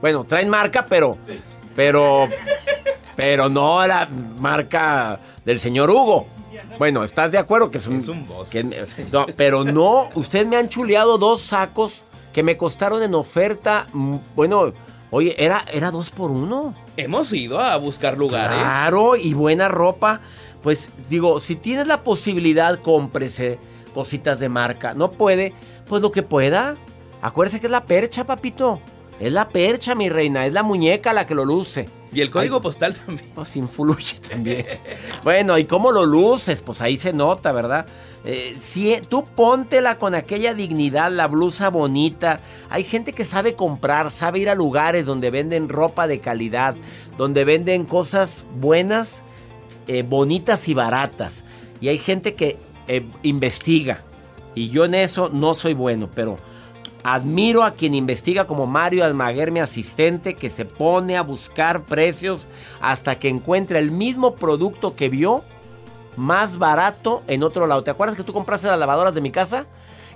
Bueno, 0.00 0.24
traen 0.24 0.48
marca, 0.48 0.86
pero, 0.88 1.16
pero, 1.76 2.28
pero 3.14 3.48
no 3.48 3.86
la 3.86 4.08
marca 4.38 5.20
del 5.44 5.60
señor 5.60 5.90
Hugo. 5.90 6.26
Bueno, 6.78 7.04
¿estás 7.04 7.30
de 7.30 7.38
acuerdo 7.38 7.70
que 7.70 7.78
es 7.78 7.86
un, 7.86 8.26
pero 9.36 9.62
no, 9.62 10.08
ustedes 10.14 10.46
me 10.46 10.56
han 10.56 10.68
chuleado 10.68 11.18
dos 11.18 11.42
sacos 11.42 12.04
que 12.32 12.42
me 12.42 12.56
costaron 12.56 13.02
en 13.02 13.14
oferta, 13.14 13.86
mm, 13.92 14.16
bueno, 14.34 14.72
oye, 15.10 15.34
era, 15.38 15.64
era 15.72 15.90
dos 15.90 16.10
por 16.10 16.30
uno. 16.30 16.74
Hemos 16.96 17.32
ido 17.32 17.60
a 17.60 17.76
buscar 17.76 18.18
lugares. 18.18 18.58
Claro, 18.58 19.16
y 19.16 19.34
buena 19.34 19.68
ropa. 19.68 20.20
Pues 20.62 20.90
digo, 21.08 21.40
si 21.40 21.56
tienes 21.56 21.86
la 21.86 22.02
posibilidad, 22.02 22.80
cómprese 22.80 23.58
cositas 23.94 24.38
de 24.38 24.48
marca. 24.48 24.94
No 24.94 25.10
puede, 25.10 25.52
pues 25.86 26.02
lo 26.02 26.12
que 26.12 26.22
pueda. 26.22 26.76
Acuérdese 27.20 27.60
que 27.60 27.66
es 27.66 27.70
la 27.72 27.84
percha, 27.84 28.24
papito. 28.24 28.80
Es 29.20 29.32
la 29.32 29.48
percha, 29.48 29.94
mi 29.94 30.08
reina. 30.08 30.46
Es 30.46 30.52
la 30.52 30.62
muñeca 30.62 31.12
la 31.12 31.26
que 31.26 31.34
lo 31.34 31.44
luce. 31.44 31.88
Y 32.12 32.20
el 32.20 32.30
código 32.30 32.60
postal 32.60 32.94
también. 32.94 33.30
Pues 33.34 33.56
influye 33.56 34.18
también. 34.28 34.66
bueno, 35.24 35.58
¿y 35.58 35.64
cómo 35.64 35.92
lo 35.92 36.04
luces? 36.04 36.60
Pues 36.60 36.80
ahí 36.80 36.98
se 36.98 37.12
nota, 37.12 37.52
¿verdad? 37.52 37.86
Eh, 38.24 38.56
si, 38.60 38.96
tú 39.08 39.24
póntela 39.24 39.98
con 39.98 40.14
aquella 40.14 40.54
dignidad, 40.54 41.10
la 41.10 41.26
blusa 41.26 41.70
bonita. 41.70 42.40
Hay 42.70 42.84
gente 42.84 43.12
que 43.12 43.24
sabe 43.24 43.54
comprar, 43.54 44.12
sabe 44.12 44.38
ir 44.40 44.48
a 44.48 44.54
lugares 44.54 45.06
donde 45.06 45.30
venden 45.30 45.68
ropa 45.68 46.06
de 46.06 46.20
calidad, 46.20 46.76
donde 47.16 47.44
venden 47.44 47.84
cosas 47.84 48.44
buenas, 48.54 49.22
eh, 49.88 50.02
bonitas 50.02 50.68
y 50.68 50.74
baratas. 50.74 51.44
Y 51.80 51.88
hay 51.88 51.98
gente 51.98 52.34
que 52.34 52.58
eh, 52.86 53.04
investiga. 53.22 54.04
Y 54.54 54.68
yo 54.68 54.84
en 54.84 54.94
eso 54.94 55.30
no 55.32 55.54
soy 55.54 55.74
bueno, 55.74 56.08
pero 56.14 56.36
admiro 57.02 57.64
a 57.64 57.72
quien 57.72 57.94
investiga 57.94 58.46
como 58.46 58.66
Mario 58.66 59.04
Almaguer, 59.04 59.50
mi 59.50 59.58
asistente, 59.58 60.34
que 60.34 60.50
se 60.50 60.64
pone 60.64 61.16
a 61.16 61.22
buscar 61.22 61.84
precios 61.84 62.46
hasta 62.80 63.18
que 63.18 63.28
encuentra 63.28 63.80
el 63.80 63.90
mismo 63.90 64.36
producto 64.36 64.94
que 64.94 65.08
vio 65.08 65.42
más 66.16 66.58
barato 66.58 67.22
en 67.26 67.42
otro 67.42 67.66
lado. 67.66 67.82
¿Te 67.82 67.90
acuerdas 67.90 68.16
que 68.16 68.24
tú 68.24 68.32
compraste 68.32 68.68
las 68.68 68.78
lavadoras 68.78 69.14
de 69.14 69.20
mi 69.20 69.30
casa? 69.30 69.66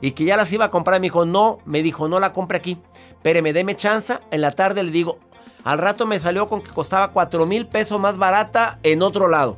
Y 0.01 0.13
que 0.13 0.25
ya 0.25 0.37
las 0.37 0.53
iba 0.53 0.67
a 0.67 0.71
comprar. 0.71 1.01
Me 1.01 1.07
dijo, 1.07 1.25
no, 1.25 1.59
me 1.65 1.83
dijo, 1.83 2.09
no 2.09 2.21
la 2.21 2.33
compre 2.33 2.59
aquí. 2.59 2.79
Espéreme, 3.11 3.53
deme 3.53 3.77
chance. 3.77 4.19
En 4.31 4.41
la 4.41 4.53
tarde 4.53 4.83
le 4.83 4.91
digo, 4.91 5.19
al 5.65 5.79
rato 5.79 6.07
me 6.07 6.21
salió 6.21 6.49
con 6.49 6.63
que 6.63 6.71
costaba 6.71 7.13
4 7.13 7.47
mil 7.47 7.67
pesos 7.67 7.99
más 7.99 8.19
barata 8.19 8.79
en 8.83 9.03
otro 9.03 9.29
lado. 9.29 9.57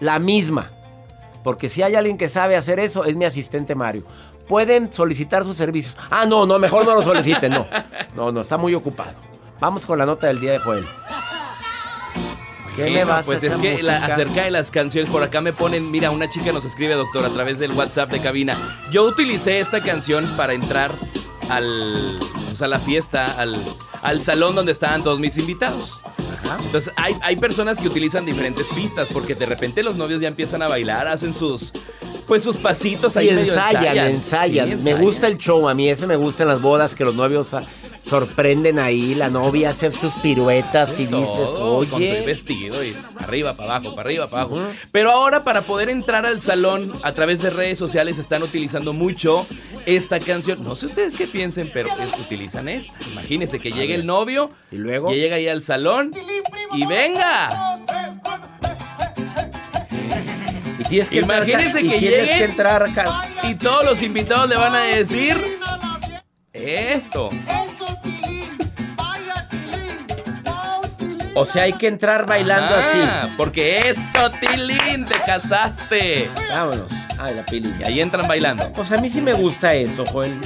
La 0.00 0.18
misma. 0.18 0.72
Porque 1.42 1.68
si 1.68 1.82
hay 1.82 1.94
alguien 1.94 2.16
que 2.18 2.28
sabe 2.28 2.56
hacer 2.56 2.80
eso, 2.80 3.04
es 3.04 3.14
mi 3.16 3.26
asistente 3.26 3.74
Mario. 3.74 4.04
Pueden 4.48 4.92
solicitar 4.92 5.44
sus 5.44 5.56
servicios. 5.56 5.96
Ah, 6.10 6.26
no, 6.26 6.46
no, 6.46 6.58
mejor 6.58 6.84
no 6.84 6.94
lo 6.94 7.02
soliciten, 7.02 7.52
no. 7.52 7.66
No, 8.14 8.32
no, 8.32 8.40
está 8.40 8.56
muy 8.56 8.74
ocupado. 8.74 9.14
Vamos 9.60 9.86
con 9.86 9.98
la 9.98 10.06
nota 10.06 10.26
del 10.26 10.40
día 10.40 10.52
de 10.52 10.58
Joel. 10.58 10.86
¿Qué 12.74 12.90
me 12.90 13.04
vas 13.04 13.24
pues 13.24 13.42
es 13.42 13.54
que 13.54 13.88
acerca 13.88 14.44
de 14.44 14.50
las 14.50 14.70
canciones, 14.70 15.10
por 15.10 15.22
acá 15.22 15.40
me 15.40 15.52
ponen, 15.52 15.90
mira, 15.90 16.10
una 16.10 16.28
chica 16.28 16.52
nos 16.52 16.64
escribe, 16.64 16.94
doctor, 16.94 17.24
a 17.24 17.30
través 17.30 17.58
del 17.58 17.72
WhatsApp 17.72 18.10
de 18.10 18.20
cabina. 18.20 18.80
Yo 18.90 19.04
utilicé 19.04 19.60
esta 19.60 19.82
canción 19.82 20.36
para 20.36 20.54
entrar 20.54 20.92
al, 21.48 22.18
pues, 22.46 22.62
a 22.62 22.68
la 22.68 22.78
fiesta, 22.80 23.24
al, 23.24 23.56
al 24.02 24.22
salón 24.22 24.54
donde 24.54 24.72
estaban 24.72 25.02
todos 25.02 25.20
mis 25.20 25.38
invitados. 25.38 26.00
Entonces 26.64 26.92
hay, 26.96 27.16
hay 27.22 27.36
personas 27.36 27.78
que 27.78 27.88
utilizan 27.88 28.26
diferentes 28.26 28.68
pistas 28.68 29.08
porque 29.12 29.34
de 29.34 29.46
repente 29.46 29.82
los 29.82 29.96
novios 29.96 30.20
ya 30.20 30.28
empiezan 30.28 30.62
a 30.62 30.68
bailar, 30.68 31.08
hacen 31.08 31.32
sus 31.32 31.72
pues 32.26 32.42
sus 32.42 32.56
pasitos 32.56 33.16
ahí 33.16 33.28
ensayan, 33.28 33.98
ensayan. 34.08 34.82
Me 34.82 34.94
gusta 34.94 35.26
el 35.26 35.38
show, 35.38 35.68
a 35.68 35.74
mí 35.74 35.88
ese 35.88 36.06
me 36.06 36.16
gusta 36.16 36.42
en 36.44 36.48
las 36.48 36.60
bodas 36.60 36.94
que 36.94 37.04
los 37.04 37.14
novios 37.14 37.54
sorprenden 38.14 38.78
ahí, 38.78 39.16
la 39.16 39.28
novia 39.28 39.70
hace 39.70 39.90
sus 39.90 40.12
piruetas 40.14 41.00
y 41.00 41.06
dices, 41.06 41.50
oye. 41.58 41.90
Con 41.90 42.00
el 42.00 42.24
vestido 42.24 42.84
y 42.84 42.96
arriba, 43.18 43.54
para 43.54 43.74
abajo, 43.74 43.96
para 43.96 44.08
arriba, 44.08 44.28
para 44.28 44.42
abajo. 44.42 44.62
Pero 44.92 45.10
ahora 45.10 45.42
para 45.42 45.62
poder 45.62 45.90
entrar 45.90 46.24
al 46.24 46.40
salón 46.40 46.92
a 47.02 47.10
través 47.10 47.42
de 47.42 47.50
redes 47.50 47.76
sociales 47.76 48.20
están 48.20 48.44
utilizando 48.44 48.92
mucho 48.92 49.44
esta 49.84 50.20
canción. 50.20 50.62
No 50.62 50.76
sé 50.76 50.86
ustedes 50.86 51.16
qué 51.16 51.26
piensen, 51.26 51.72
pero 51.74 51.88
utilizan 52.20 52.68
esta. 52.68 52.92
Imagínense 53.10 53.58
que 53.58 53.72
llegue 53.72 53.96
el 53.96 54.06
novio 54.06 54.52
y 54.70 54.76
luego 54.76 55.10
llega 55.10 55.34
ahí 55.34 55.48
al 55.48 55.64
salón 55.64 56.12
y 56.72 56.86
venga. 56.86 57.48
Y 60.78 60.84
tienes 60.84 61.10
que 61.10 61.18
Imagínense 61.18 61.82
que 61.82 61.98
llegue 61.98 62.44
entrar 62.44 62.88
y 63.42 63.56
todos 63.56 63.84
los 63.84 64.02
invitados 64.02 64.48
le 64.48 64.54
van 64.54 64.76
a 64.76 64.82
decir 64.82 65.36
esto. 66.52 67.28
O 71.34 71.44
sea, 71.44 71.64
hay 71.64 71.72
que 71.72 71.88
entrar 71.88 72.26
bailando 72.26 72.74
así. 72.74 73.32
Porque 73.36 73.88
esto, 73.90 74.30
Tilín, 74.40 75.04
te 75.04 75.20
casaste. 75.20 76.30
Vámonos. 76.50 76.92
Ay, 77.18 77.34
la 77.34 77.44
pili. 77.44 77.72
Y 77.80 77.88
ahí 77.88 78.00
entran 78.00 78.26
bailando. 78.26 78.70
Pues 78.72 78.90
a 78.92 78.98
mí 78.98 79.08
sí 79.08 79.20
me 79.20 79.32
gusta 79.32 79.74
eso, 79.74 80.04
Joel. 80.06 80.38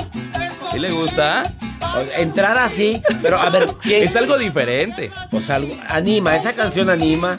¿Sí 0.70 0.78
le 0.78 0.90
gusta? 0.90 1.42
entrar 2.16 2.56
así, 2.58 3.02
pero 3.22 3.40
a 3.40 3.50
ver, 3.50 3.68
¿qué? 3.82 4.04
Es 4.04 4.14
algo 4.16 4.36
diferente. 4.38 5.10
Pues 5.30 5.50
algo, 5.50 5.74
anima, 5.88 6.36
esa 6.36 6.52
canción 6.52 6.90
anima. 6.90 7.36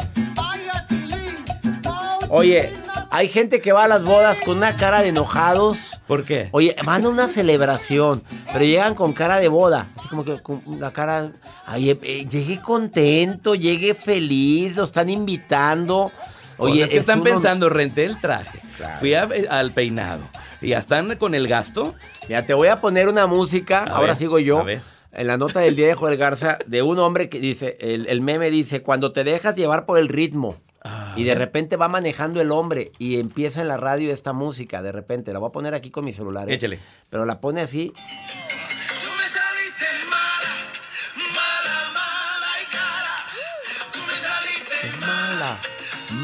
Oye, 2.29 2.70
hay 3.10 3.29
gente 3.29 3.62
que 3.62 3.72
va 3.72 3.86
a 3.86 3.88
las 3.88 4.03
bodas 4.03 4.38
con 4.44 4.58
una 4.58 4.75
cara 4.75 5.01
de 5.01 5.10
enojados. 5.10 5.88
¿Por 6.10 6.25
qué? 6.25 6.50
Oye, 6.51 6.75
van 6.84 7.06
a 7.06 7.10
una 7.10 7.28
celebración. 7.28 8.22
pero 8.51 8.66
llegan 8.66 8.96
con 8.96 9.13
cara 9.13 9.38
de 9.38 9.48
boda, 9.48 9.88
así 9.96 10.08
como 10.10 10.25
que 10.25 10.39
con 10.42 10.62
la 10.80 10.92
cara, 10.92 11.32
ay, 11.68 11.92
eh, 11.92 12.00
eh, 12.01 12.25
llegué 12.28 12.60
contento, 12.60 13.54
llegué 13.56 13.94
feliz, 13.94 14.75
lo 14.75 14.84
están 14.86 15.10
invitando. 15.10 16.12
Oye, 16.58 16.82
es 16.82 16.89
que 16.89 16.96
es 16.96 17.01
están 17.01 17.22
uno- 17.22 17.30
pensando, 17.30 17.70
renté 17.70 18.04
el 18.06 18.20
traje, 18.20 18.60
Claro. 18.75 19.00
fui 19.00 19.13
a- 19.13 19.30
al 19.51 19.72
peinado, 19.72 20.22
y 20.62 20.70
ya 20.70 20.80
están 20.80 21.16
con 21.18 21.36
el 21.36 21.48
gasto. 21.48 21.94
Mira, 22.28 22.46
te 22.46 22.54
voy 22.56 22.68
a 22.70 22.82
poner 22.82 23.08
una 23.08 23.28
música, 23.28 23.84
A 23.84 23.92
ahora 23.98 24.08
ver, 24.08 24.18
sigo 24.18 24.39
yo. 24.39 24.60
a 24.60 24.63
ver. 24.63 24.82
En 25.12 25.28
la 25.28 25.38
nota 25.38 25.60
del 25.62 25.75
día 25.75 25.88
de 25.88 25.94
Joel 25.94 26.18
Garza, 26.18 26.58
de 26.68 26.82
un 26.82 27.00
hombre 27.00 27.30
que 27.30 27.39
dice, 27.39 27.78
el, 27.80 28.08
el 28.08 28.22
meme 28.22 28.50
dice, 28.50 28.82
cuando 28.82 29.12
te 29.12 29.24
dejas 29.24 29.56
llevar 29.56 29.86
por 29.86 29.98
el 30.00 30.08
ritmo 30.08 30.56
Ah, 30.83 31.13
y 31.15 31.24
de 31.25 31.36
repente 31.36 31.75
va 31.75 31.88
manejando 31.88 32.39
el 32.39 32.51
hombre 32.51 32.91
y 33.00 33.19
empieza 33.19 33.62
en 33.62 33.67
la 33.67 33.77
radio 33.77 34.13
esta 34.13 34.31
música, 34.33 34.81
de 34.81 34.91
repente, 34.91 35.33
la 35.33 35.39
voy 35.39 35.50
a 35.50 35.51
poner 35.51 35.74
aquí 35.74 35.91
con 35.91 36.05
mi 36.05 36.13
celular. 36.13 36.50
¿eh? 36.50 36.53
Échale. 36.53 36.79
Pero 37.09 37.25
la 37.25 37.41
pone 37.41 37.62
así. 37.62 37.91
Tú 37.91 38.00
me 39.17 39.29
saliste 39.29 39.86
mala, 40.09 40.55
mala, 41.36 41.89
mala 41.93 42.51
y 42.62 42.65
cara. 42.71 43.15
Tú 43.91 44.00
me 44.07 44.13
saliste 44.24 45.05
Mala, 45.05 45.59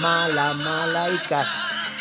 mala, 0.02 0.54
mala 0.54 1.10
y 1.10 1.18
ca... 1.28 1.46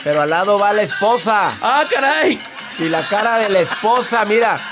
Pero 0.04 0.20
al 0.22 0.30
lado 0.30 0.58
va 0.58 0.72
la 0.72 0.82
esposa. 0.82 1.48
¡Ah, 1.62 1.82
caray! 1.90 2.38
Y 2.78 2.88
la 2.88 3.00
cara 3.08 3.38
de 3.38 3.48
la 3.48 3.60
esposa, 3.60 4.24
mira. 4.26 4.56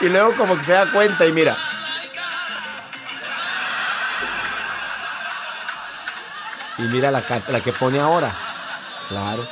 Y 0.00 0.08
luego 0.08 0.34
como 0.36 0.56
que 0.58 0.64
se 0.64 0.72
da 0.72 0.90
cuenta 0.90 1.24
y 1.24 1.32
mira. 1.32 1.56
Y 6.78 6.82
mira 6.82 7.10
la, 7.10 7.22
la 7.48 7.60
que 7.60 7.72
pone 7.72 7.98
ahora. 8.00 8.32
Claro. 9.08 9.44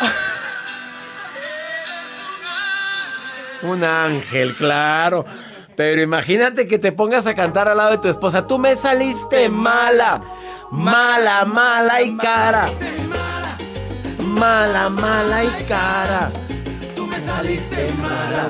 Un 3.62 3.84
ángel, 3.84 4.54
claro. 4.56 5.24
Pero 5.76 6.02
imagínate 6.02 6.66
que 6.66 6.78
te 6.78 6.92
pongas 6.92 7.26
a 7.26 7.34
cantar 7.34 7.68
al 7.68 7.76
lado 7.76 7.90
de 7.92 7.98
tu 7.98 8.08
esposa. 8.08 8.46
Tú 8.46 8.58
me 8.58 8.76
saliste 8.76 9.48
mala. 9.48 10.22
Mala, 10.70 11.44
mala 11.44 12.02
y 12.02 12.16
cara. 12.16 12.70
Mala, 14.24 14.88
mala 14.88 15.44
y 15.44 15.64
cara. 15.64 16.30
Tú 16.96 17.06
me 17.06 17.20
saliste 17.20 17.92
mala. 17.94 18.48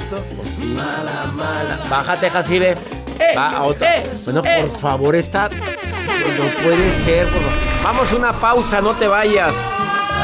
Mala, 0.74 1.26
mala. 1.32 1.78
Bájate, 1.90 2.30
Jacibe. 2.30 3.01
Va 3.36 3.50
a 3.50 3.62
otra. 3.64 3.96
eh, 3.96 4.10
bueno, 4.24 4.42
eh. 4.44 4.66
por 4.68 4.78
favor, 4.80 5.16
está. 5.16 5.48
No 5.48 6.62
puede 6.64 6.94
ser. 7.04 7.26
por 7.28 7.40
favor. 7.42 7.82
Vamos 7.82 8.12
a 8.12 8.16
una 8.16 8.38
pausa, 8.38 8.80
no 8.80 8.92
te 8.96 9.06
vayas. 9.08 9.54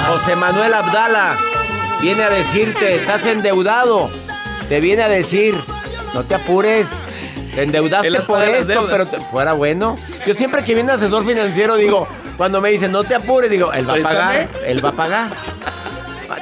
José 0.08 0.36
Manuel 0.36 0.72
Abdala 0.74 1.36
viene 2.00 2.22
a 2.24 2.30
decirte, 2.30 2.94
estás 2.96 3.26
endeudado. 3.26 4.08
Te 4.68 4.80
viene 4.80 5.02
a 5.02 5.08
decir, 5.08 5.58
no 6.14 6.24
te 6.24 6.34
apures. 6.36 6.88
Te 7.54 7.62
endeudaste 7.64 8.20
por 8.20 8.42
esto, 8.42 8.86
pero 8.90 9.06
te- 9.06 9.20
fuera 9.20 9.52
bueno. 9.54 9.96
Yo 10.26 10.34
siempre 10.34 10.62
que 10.62 10.74
viene 10.74 10.92
asesor 10.92 11.24
financiero 11.26 11.74
digo, 11.76 12.06
cuando 12.36 12.60
me 12.60 12.68
dicen, 12.70 12.92
no 12.92 13.02
te 13.04 13.14
apures, 13.16 13.50
digo, 13.50 13.72
él 13.72 13.88
va 13.88 13.94
a 13.96 14.02
pagar. 14.02 14.48
Él 14.64 14.84
va 14.84 14.90
a 14.90 14.92
pagar. 14.92 15.30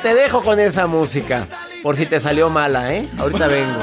Te 0.03 0.15
dejo 0.15 0.43
con 0.43 0.61
esa 0.61 0.87
música. 0.87 1.47
Por 1.83 1.97
si 1.97 2.05
te 2.07 2.21
salió 2.21 2.51
mala, 2.51 2.93
¿eh? 2.93 3.07
Ahorita 3.19 3.47
vengo. 3.47 3.79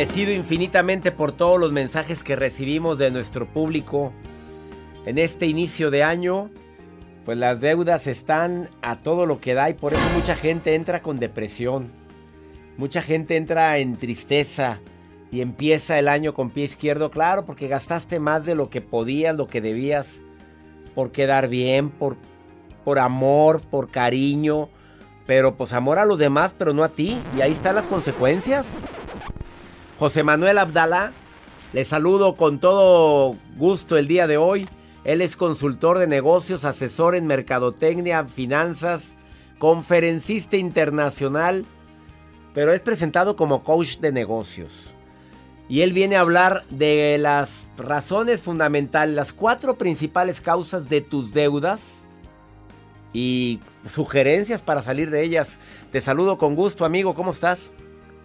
Agradecido 0.00 0.32
infinitamente 0.32 1.12
por 1.12 1.32
todos 1.32 1.60
los 1.60 1.72
mensajes 1.72 2.24
que 2.24 2.34
recibimos 2.34 2.96
de 2.96 3.10
nuestro 3.10 3.46
público 3.46 4.14
en 5.04 5.18
este 5.18 5.44
inicio 5.44 5.90
de 5.90 6.02
año. 6.02 6.48
Pues 7.26 7.36
las 7.36 7.60
deudas 7.60 8.06
están 8.06 8.70
a 8.80 8.96
todo 8.96 9.26
lo 9.26 9.42
que 9.42 9.52
da 9.52 9.68
y 9.68 9.74
por 9.74 9.92
eso 9.92 10.02
mucha 10.16 10.36
gente 10.36 10.74
entra 10.74 11.02
con 11.02 11.20
depresión. 11.20 11.92
Mucha 12.78 13.02
gente 13.02 13.36
entra 13.36 13.76
en 13.76 13.98
tristeza 13.98 14.80
y 15.30 15.42
empieza 15.42 15.98
el 15.98 16.08
año 16.08 16.32
con 16.32 16.48
pie 16.48 16.64
izquierdo, 16.64 17.10
claro, 17.10 17.44
porque 17.44 17.68
gastaste 17.68 18.20
más 18.20 18.46
de 18.46 18.54
lo 18.54 18.70
que 18.70 18.80
podías, 18.80 19.36
lo 19.36 19.48
que 19.48 19.60
debías, 19.60 20.22
por 20.94 21.12
quedar 21.12 21.48
bien, 21.48 21.90
por, 21.90 22.16
por 22.86 22.98
amor, 22.98 23.60
por 23.60 23.90
cariño, 23.90 24.70
pero 25.26 25.58
pues 25.58 25.74
amor 25.74 25.98
a 25.98 26.06
los 26.06 26.18
demás, 26.18 26.54
pero 26.56 26.72
no 26.72 26.84
a 26.84 26.88
ti. 26.88 27.20
Y 27.36 27.42
ahí 27.42 27.52
están 27.52 27.74
las 27.74 27.86
consecuencias. 27.86 28.82
José 30.00 30.22
Manuel 30.22 30.56
Abdala, 30.56 31.12
le 31.74 31.84
saludo 31.84 32.34
con 32.34 32.58
todo 32.58 33.36
gusto 33.58 33.98
el 33.98 34.08
día 34.08 34.26
de 34.26 34.38
hoy. 34.38 34.66
Él 35.04 35.20
es 35.20 35.36
consultor 35.36 35.98
de 35.98 36.06
negocios, 36.06 36.64
asesor 36.64 37.14
en 37.14 37.26
mercadotecnia, 37.26 38.24
finanzas, 38.24 39.14
conferencista 39.58 40.56
internacional, 40.56 41.66
pero 42.54 42.72
es 42.72 42.80
presentado 42.80 43.36
como 43.36 43.62
coach 43.62 43.98
de 43.98 44.10
negocios. 44.10 44.96
Y 45.68 45.82
él 45.82 45.92
viene 45.92 46.16
a 46.16 46.20
hablar 46.20 46.64
de 46.70 47.18
las 47.18 47.66
razones 47.76 48.40
fundamentales, 48.40 49.14
las 49.14 49.34
cuatro 49.34 49.76
principales 49.76 50.40
causas 50.40 50.88
de 50.88 51.02
tus 51.02 51.34
deudas 51.34 52.04
y 53.12 53.60
sugerencias 53.84 54.62
para 54.62 54.80
salir 54.80 55.10
de 55.10 55.22
ellas. 55.22 55.58
Te 55.92 56.00
saludo 56.00 56.38
con 56.38 56.54
gusto, 56.54 56.86
amigo, 56.86 57.14
¿cómo 57.14 57.32
estás? 57.32 57.70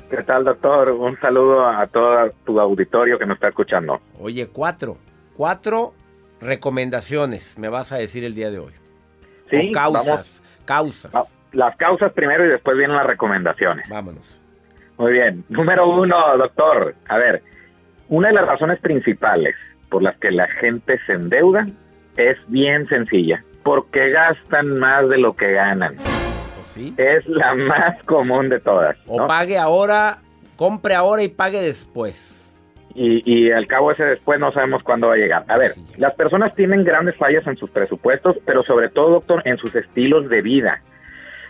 ¿Qué 0.10 0.22
tal, 0.24 0.44
doctor? 0.44 0.92
Un 0.92 1.20
saludo 1.20 1.68
a 1.68 1.88
todo 1.88 2.32
tu 2.46 2.60
auditorio 2.60 3.18
que 3.18 3.26
nos 3.26 3.36
está 3.36 3.50
escuchando. 3.50 4.00
Oye, 4.20 4.48
cuatro. 4.48 4.98
Cuatro 5.36 5.94
recomendaciones 6.40 7.58
me 7.58 7.70
vas 7.70 7.92
a 7.92 7.98
decir 7.98 8.24
el 8.24 8.36
día 8.36 8.52
de 8.52 8.60
hoy. 8.60 8.74
Sí, 9.50 9.70
o 9.70 9.72
causas. 9.74 10.08
vamos. 10.08 10.44
Causas. 10.66 11.38
Las 11.52 11.76
causas 11.78 12.12
primero 12.14 12.46
y 12.46 12.50
después 12.50 12.78
vienen 12.78 12.96
las 12.96 13.06
recomendaciones. 13.06 13.88
Vámonos. 13.90 14.42
Muy 14.98 15.14
bien. 15.14 15.44
Número 15.50 15.88
uno, 15.90 16.38
doctor. 16.38 16.96
A 17.08 17.18
ver, 17.18 17.42
una 18.10 18.30
de 18.30 18.36
las 18.36 18.46
razones 18.46 18.80
principales 18.80 19.56
por 19.90 20.04
las 20.04 20.18
que 20.18 20.32
la 20.32 20.48
gente 20.48 21.00
se 21.06 21.14
endeuda 21.14 21.68
es 22.18 22.38
bien 22.48 22.88
sencilla. 22.88 23.44
Porque 23.64 24.12
gastan 24.12 24.78
más 24.78 25.10
de 25.10 25.18
lo 25.18 25.36
que 25.36 25.52
ganan. 25.52 25.98
Es 26.98 27.26
la 27.28 27.56
más 27.56 28.02
común 28.04 28.50
de 28.50 28.60
todas. 28.60 28.98
O 29.08 29.28
pague 29.28 29.58
ahora, 29.58 30.20
compre 30.56 30.94
ahora 30.96 31.24
y 31.24 31.28
pague 31.30 31.62
después. 31.62 32.42
y, 32.94 33.22
y 33.26 33.52
al 33.52 33.68
cabo 33.68 33.92
ese 33.92 34.04
después 34.04 34.40
no 34.40 34.52
sabemos 34.52 34.82
cuándo 34.84 35.08
va 35.08 35.14
a 35.16 35.18
llegar. 35.18 35.44
A 35.48 35.58
ver, 35.58 35.72
Sí, 35.72 35.86
las 35.98 36.14
personas 36.16 36.56
tienen 36.56 36.84
grandes 36.84 37.16
fallas 37.18 37.46
en 37.48 37.58
sus 37.58 37.70
presupuestos, 37.70 38.38
pero 38.46 38.64
sobre 38.64 38.90
todo, 38.90 39.10
doctor, 39.10 39.42
en 39.46 39.58
sus 39.58 39.76
estilos 39.76 40.30
de 40.30 40.42
vida. 40.42 40.82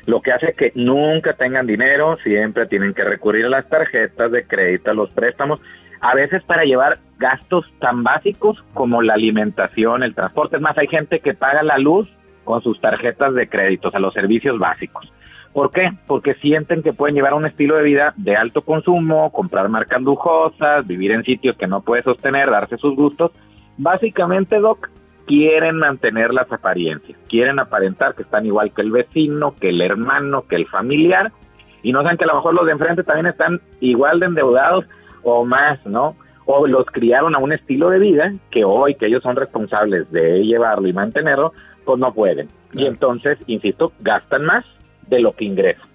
Lo 0.07 0.21
que 0.21 0.31
hace 0.31 0.53
que 0.53 0.71
nunca 0.75 1.33
tengan 1.33 1.65
dinero, 1.65 2.17
siempre 2.23 2.67
tienen 2.67 2.93
que 2.93 3.03
recurrir 3.03 3.45
a 3.45 3.49
las 3.49 3.67
tarjetas 3.67 4.31
de 4.31 4.45
crédito, 4.45 4.91
a 4.91 4.93
los 4.93 5.09
préstamos, 5.11 5.59
a 5.99 6.13
veces 6.13 6.43
para 6.43 6.63
llevar 6.63 6.99
gastos 7.17 7.65
tan 7.79 8.03
básicos 8.03 8.63
como 8.75 9.01
la 9.01 9.13
alimentación, 9.15 10.03
el 10.03 10.13
transporte. 10.13 10.57
Es 10.57 10.61
más, 10.61 10.77
hay 10.77 10.88
gente 10.88 11.21
que 11.21 11.33
paga 11.33 11.63
la 11.63 11.77
luz 11.79 12.07
con 12.45 12.62
sus 12.62 12.79
tarjetas 12.79 13.34
de 13.34 13.49
crédito, 13.49 13.89
o 13.89 13.91
sea, 13.91 13.99
los 13.99 14.13
servicios 14.13 14.58
básicos. 14.58 15.12
¿Por 15.51 15.71
qué? 15.71 15.91
Porque 16.08 16.36
sienten 16.36 16.84
que 16.84 16.93
pueden 16.93 17.15
llevar 17.15 17.34
un 17.34 17.45
estilo 17.45 17.75
de 17.75 17.84
vida 17.84 18.13
de 18.17 18.36
alto 18.36 18.62
consumo, 18.62 19.31
comprar 19.31 19.69
marcas 19.69 20.01
lujosas, 20.01 20.86
vivir 20.86 21.12
en 21.12 21.23
sitios 21.23 21.55
que 21.55 21.65
no 21.65 21.81
puede 21.81 22.03
sostener, 22.03 22.51
darse 22.51 22.77
sus 22.77 22.95
gustos. 22.95 23.31
Básicamente, 23.77 24.60
Doc, 24.60 24.89
quieren 25.25 25.77
mantener 25.77 26.34
las 26.34 26.51
apariencias, 26.51 27.17
quieren 27.29 27.60
aparentar 27.60 28.15
que 28.15 28.23
están 28.23 28.45
igual 28.45 28.73
que 28.73 28.81
el 28.81 28.91
vecino, 28.91 29.55
que 29.55 29.69
el 29.69 29.81
hermano, 29.81 30.43
que 30.43 30.58
el 30.58 30.67
familiar, 30.67 31.31
y 31.84 31.93
no 31.93 32.01
saben 32.01 32.17
que 32.17 32.25
a 32.25 32.27
lo 32.27 32.36
mejor 32.36 32.53
los 32.53 32.65
de 32.65 32.73
enfrente 32.73 33.03
también 33.03 33.27
están 33.27 33.62
igual 33.79 34.19
de 34.19 34.25
endeudados 34.25 34.86
o 35.23 35.45
más, 35.45 35.84
¿no? 35.86 36.15
O 36.45 36.67
los 36.67 36.86
criaron 36.88 37.34
a 37.36 37.39
un 37.39 37.53
estilo 37.53 37.89
de 37.89 37.99
vida 37.99 38.34
que 38.51 38.65
hoy, 38.65 38.95
que 38.95 39.05
ellos 39.08 39.23
son 39.23 39.36
responsables 39.36 40.12
de 40.12 40.43
llevarlo 40.43 40.88
y 40.88 40.93
mantenerlo, 40.93 41.53
pues 41.86 42.00
no 42.00 42.13
pueden. 42.13 42.50
Y 42.74 42.86
entonces, 42.86 43.38
insisto, 43.48 43.93
gastan 44.00 44.45
más 44.45 44.65
de 45.08 45.19
lo 45.21 45.34
que 45.36 45.45
ingresan. 45.45 45.88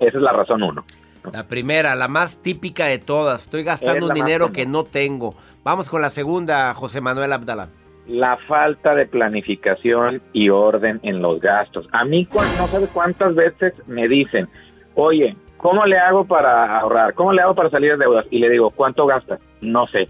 Esa 0.00 0.18
es 0.18 0.22
la 0.22 0.32
razón 0.32 0.62
uno. 0.62 0.84
La 1.32 1.46
primera, 1.46 1.94
la 1.94 2.08
más 2.08 2.42
típica 2.42 2.86
de 2.86 2.98
todas. 2.98 3.44
Estoy 3.44 3.60
Es 3.60 3.66
gastando 3.66 4.06
un 4.06 4.08
la 4.08 4.14
más 4.14 4.26
dinero 4.26 4.52
que 4.52 4.66
no 4.66 4.84
tengo. 4.84 5.34
Vamos 5.64 5.90
con 5.90 6.00
la 6.02 6.10
segunda, 6.10 6.72
José 6.74 7.00
Manuel 7.00 7.32
Abdala. 7.32 7.68
La 8.06 8.38
falta 8.48 8.94
de 8.94 9.06
planificación 9.06 10.22
y 10.32 10.48
orden 10.48 11.00
en 11.02 11.20
los 11.20 11.40
gastos. 11.40 11.86
A 11.92 12.04
mí 12.04 12.26
no 12.32 12.66
sabe 12.68 12.86
cuántas 12.86 13.34
veces 13.34 13.74
me 13.86 14.08
dicen, 14.08 14.48
oye, 14.94 15.36
¿cómo 15.58 15.84
le 15.84 15.98
hago 15.98 16.24
para 16.24 16.78
ahorrar? 16.78 17.12
¿Cómo 17.14 17.32
le 17.32 17.42
hago 17.42 17.54
para 17.54 17.68
salir 17.68 17.92
de 17.92 17.98
deudas? 17.98 18.24
Y 18.30 18.38
le 18.38 18.48
digo, 18.48 18.70
¿cuánto 18.70 19.06
gastas? 19.06 19.40
No 19.60 19.86
sé. 19.88 20.08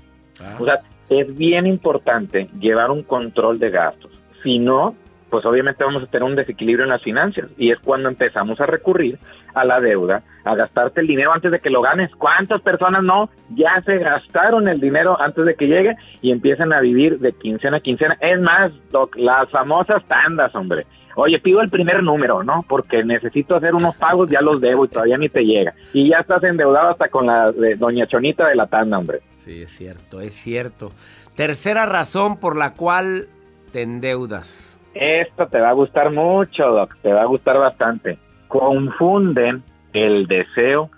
O 0.61 0.65
sea, 0.65 0.79
es 1.09 1.37
bien 1.37 1.67
importante 1.67 2.49
llevar 2.61 2.91
un 2.91 3.03
control 3.03 3.59
de 3.59 3.71
gastos. 3.71 4.13
Si 4.43 4.59
no, 4.59 4.95
pues 5.31 5.45
obviamente 5.45 5.85
vamos 5.85 6.03
a 6.03 6.07
tener 6.07 6.25
un 6.25 6.37
desequilibrio 6.37 6.85
en 6.85 6.91
las 6.91 7.03
finanzas 7.03 7.47
y 7.57 7.71
es 7.71 7.79
cuando 7.79 8.09
empezamos 8.09 8.61
a 8.61 8.67
recurrir 8.67 9.19
a 9.55 9.65
la 9.65 9.81
deuda, 9.81 10.23
a 10.45 10.55
gastarte 10.55 11.01
el 11.01 11.07
dinero 11.07 11.33
antes 11.33 11.51
de 11.51 11.61
que 11.61 11.71
lo 11.71 11.83
ganes. 11.83 12.15
¿Cuántas 12.17 12.61
personas 12.63 13.03
no 13.03 13.29
ya 13.51 13.83
se 13.85 13.99
gastaron 13.99 14.69
el 14.69 14.81
dinero 14.81 15.21
antes 15.21 15.45
de 15.45 15.55
que 15.55 15.67
llegue 15.67 15.97
y 16.23 16.31
empiezan 16.31 16.73
a 16.73 16.81
vivir 16.81 17.19
de 17.19 17.33
quincena 17.33 17.79
a 17.79 17.81
quincena? 17.81 18.17
Es 18.21 18.41
más, 18.41 18.73
doc, 18.91 19.17
las 19.17 19.51
famosas 19.51 20.03
tandas, 20.07 20.55
hombre. 20.55 20.87
Oye, 21.17 21.41
pido 21.41 21.61
el 21.61 21.69
primer 21.69 22.01
número, 22.01 22.45
¿no? 22.45 22.65
Porque 22.69 23.03
necesito 23.03 23.57
hacer 23.57 23.75
unos 23.75 23.97
pagos, 23.97 24.31
ya 24.31 24.41
los 24.41 24.61
debo 24.61 24.85
y 24.85 24.89
todavía 24.89 25.19
ni 25.19 25.29
te 25.29 25.45
llega. 25.45 25.75
Y 25.93 26.09
ya 26.09 26.19
estás 26.19 26.45
endeudado 26.45 26.91
hasta 26.91 27.09
con 27.09 27.27
la 27.27 27.51
de 27.51 27.75
Doña 27.75 28.07
Chonita 28.07 28.47
de 28.47 28.55
la 28.55 28.69
tanda, 28.69 28.99
hombre. 28.99 29.21
Sí, 29.39 29.63
es 29.63 29.73
cierto, 29.73 30.21
es 30.21 30.35
cierto. 30.35 30.93
Tercera 31.35 31.87
razón 31.87 32.39
por 32.39 32.57
la 32.57 32.75
cual 32.75 33.27
te 33.69 33.83
endeudas. 33.83 34.79
Esto 34.95 35.47
te 35.47 35.61
va 35.61 35.71
a 35.71 35.75
gustar 35.75 36.11
mucho, 36.11 36.67
Doc, 36.71 36.97
te 37.03 37.13
va 37.13 37.23
a 37.23 37.27
gustar 37.27 37.59
bastante. 37.59 38.19
Confunden 38.49 39.63
el 39.93 40.27
deseo 40.27 40.91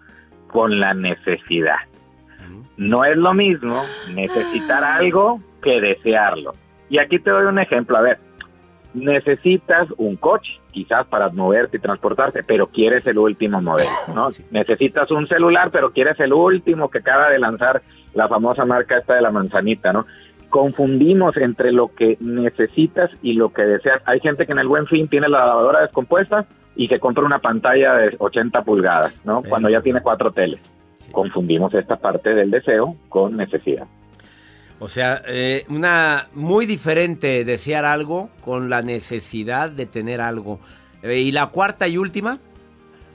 con 0.49 0.81
la 0.81 0.95
necesidad. 0.95 1.77
No 2.77 3.05
es 3.05 3.17
lo 3.17 3.35
mismo 3.35 3.83
necesitar 4.15 4.83
algo 4.85 5.41
que 5.63 5.81
desearlo. 5.81 6.55
Y 6.89 6.99
aquí 6.99 7.19
te 7.19 7.31
doy 7.31 7.45
un 7.45 7.59
ejemplo. 7.59 7.97
A 7.97 8.01
ver, 8.01 8.19
necesitas 8.95 9.89
un 9.99 10.17
coche, 10.17 10.59
quizás 10.73 11.07
para 11.07 11.29
moverte 11.29 11.77
y 11.77 11.81
transportarte, 11.81 12.43
pero 12.43 12.69
quieres 12.69 13.07
el 13.07 13.19
último 13.19 13.61
modelo, 13.61 13.91
¿no? 14.15 14.29
Necesitas 14.51 15.11
un 15.11 15.27
celular, 15.27 15.71
pero 15.71 15.93
quieres 15.93 16.19
el 16.21 16.33
último 16.33 16.91
que 16.91 16.99
acaba 16.99 17.29
de 17.29 17.39
lanzar 17.39 17.83
la 18.15 18.29
famosa 18.29 18.65
marca 18.65 18.99
esta 18.99 19.15
de 19.15 19.23
la 19.23 19.31
manzanita, 19.31 19.93
¿no? 19.93 20.07
Confundimos 20.51 21.37
entre 21.37 21.73
lo 21.73 21.95
que 21.95 22.19
necesitas 22.21 23.11
y 23.23 23.35
lo 23.35 23.53
que 23.53 23.63
deseas. 23.63 24.03
Hay 24.05 24.21
gente 24.21 24.47
que 24.47 24.53
en 24.53 24.59
el 24.59 24.69
buen 24.69 24.87
fin 24.87 25.09
tiene 25.09 25.29
la 25.29 25.47
lavadora 25.47 25.81
descompuesta 25.81 26.47
y 26.77 26.89
se 26.89 27.01
compra 27.01 27.25
una 27.25 27.39
pantalla 27.39 27.95
de 27.95 28.17
80 28.19 28.63
pulgadas, 28.63 29.19
¿no? 29.25 29.43
Cuando 29.43 29.69
ya 29.69 29.81
tiene 29.81 30.03
cuatro 30.03 30.33
teles. 30.33 30.61
Confundimos 31.13 31.73
esta 31.75 31.97
parte 31.97 32.35
del 32.35 32.51
deseo 32.51 32.97
con 33.09 33.37
necesidad. 33.37 33.87
O 34.79 34.89
sea, 34.89 35.23
eh, 35.27 35.65
una 35.69 36.29
muy 36.35 36.67
diferente 36.67 37.45
desear 37.45 37.85
algo 37.85 38.31
con 38.41 38.71
la 38.71 38.83
necesidad 38.83 39.71
de 39.71 39.87
tener 39.87 40.21
algo. 40.21 40.59
Eh, 41.03 41.19
¿Y 41.19 41.33
la 41.33 41.49
cuarta 41.49 41.87
y 41.87 41.99
última? 41.99 42.39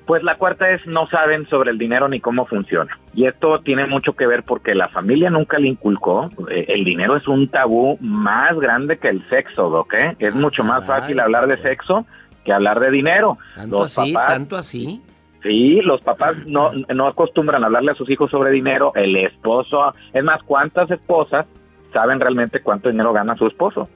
Pues 0.06 0.22
la 0.24 0.38
cuarta 0.38 0.70
es 0.70 0.86
no 0.86 1.08
saben 1.08 1.48
sobre 1.48 1.72
el 1.72 1.80
dinero 1.80 2.08
ni 2.08 2.20
cómo 2.20 2.46
funciona. 2.46 2.98
Y 3.16 3.26
esto 3.26 3.62
tiene 3.62 3.86
mucho 3.86 4.14
que 4.14 4.28
ver 4.28 4.44
porque 4.44 4.76
la 4.76 4.90
familia 4.90 5.30
nunca 5.30 5.58
le 5.58 5.70
inculcó. 5.70 6.30
eh, 6.50 6.66
el 6.70 6.84
dinero 6.84 7.16
es 7.16 7.28
un 7.28 7.48
tabú 7.48 7.98
más 8.02 8.60
grande 8.60 8.98
que 8.98 9.08
el 9.08 9.28
sexo, 9.30 9.68
¿ok? 9.70 9.94
Es 10.20 10.36
mucho 10.36 10.64
más 10.64 10.86
fácil 10.86 11.20
hablar 11.22 11.48
de 11.48 11.58
sexo 11.62 12.06
que 12.44 12.52
hablar 12.54 12.80
de 12.80 12.92
dinero. 12.92 13.38
¿Tanto 13.56 13.78
Los 13.80 13.98
así? 13.98 14.14
papás- 14.14 14.28
¿Tanto 14.30 14.56
así? 14.58 15.02
Sí, 15.42 15.80
los 15.82 16.02
papás 16.02 16.36
no, 16.46 16.72
no 16.94 17.08
acostumbran 17.08 17.64
a 17.64 17.68
hablarle 17.68 17.92
a 17.92 17.96
sus 17.96 18.10
hijos 18.10 18.30
sobre 18.32 18.52
dinero. 18.52 18.92
El 18.96 19.16
esposo, 19.16 19.94
es 20.12 20.24
más, 20.24 20.42
¿cuántas 20.44 20.90
esposas 20.92 21.46
saben 21.94 22.20
realmente 22.20 22.62
cuánto 22.62 22.90
dinero 22.90 23.14
gana 23.14 23.36
su 23.38 23.48
esposo? 23.48 23.88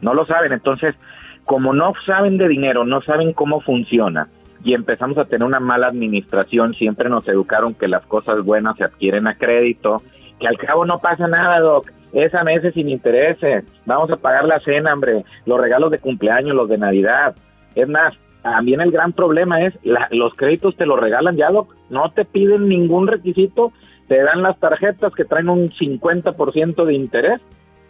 No 0.00 0.12
lo 0.14 0.26
saben. 0.26 0.52
Entonces, 0.52 0.94
como 1.44 1.72
no 1.72 1.92
saben 2.04 2.36
de 2.38 2.48
dinero, 2.48 2.84
no 2.84 3.00
saben 3.02 3.32
cómo 3.32 3.60
funciona 3.60 4.26
y 4.66 4.74
empezamos 4.74 5.16
a 5.16 5.26
tener 5.26 5.46
una 5.46 5.60
mala 5.60 5.86
administración, 5.86 6.74
siempre 6.74 7.08
nos 7.08 7.26
educaron 7.28 7.72
que 7.72 7.86
las 7.86 8.04
cosas 8.04 8.42
buenas 8.42 8.76
se 8.76 8.82
adquieren 8.82 9.28
a 9.28 9.38
crédito, 9.38 10.02
que 10.40 10.48
al 10.48 10.58
cabo 10.58 10.84
no 10.84 10.98
pasa 10.98 11.28
nada, 11.28 11.60
doc. 11.60 11.88
Esa 12.12 12.42
meses 12.42 12.74
sin 12.74 12.88
intereses. 12.88 13.64
Vamos 13.84 14.10
a 14.10 14.16
pagar 14.16 14.44
la 14.44 14.58
cena, 14.58 14.92
hombre. 14.92 15.24
Los 15.44 15.60
regalos 15.60 15.92
de 15.92 16.00
cumpleaños, 16.00 16.56
los 16.56 16.68
de 16.68 16.78
Navidad. 16.78 17.36
Es 17.76 17.88
más, 17.88 18.18
también 18.42 18.80
el 18.80 18.90
gran 18.90 19.12
problema 19.12 19.60
es 19.60 19.78
la- 19.84 20.08
los 20.10 20.34
créditos 20.34 20.76
te 20.76 20.84
los 20.84 20.98
regalan 20.98 21.36
ya, 21.36 21.48
doc. 21.50 21.72
No 21.88 22.10
te 22.10 22.24
piden 22.24 22.68
ningún 22.68 23.06
requisito. 23.06 23.72
Te 24.08 24.20
dan 24.20 24.42
las 24.42 24.58
tarjetas 24.58 25.14
que 25.14 25.24
traen 25.24 25.48
un 25.48 25.70
50% 25.70 26.84
de 26.84 26.94
interés 26.94 27.40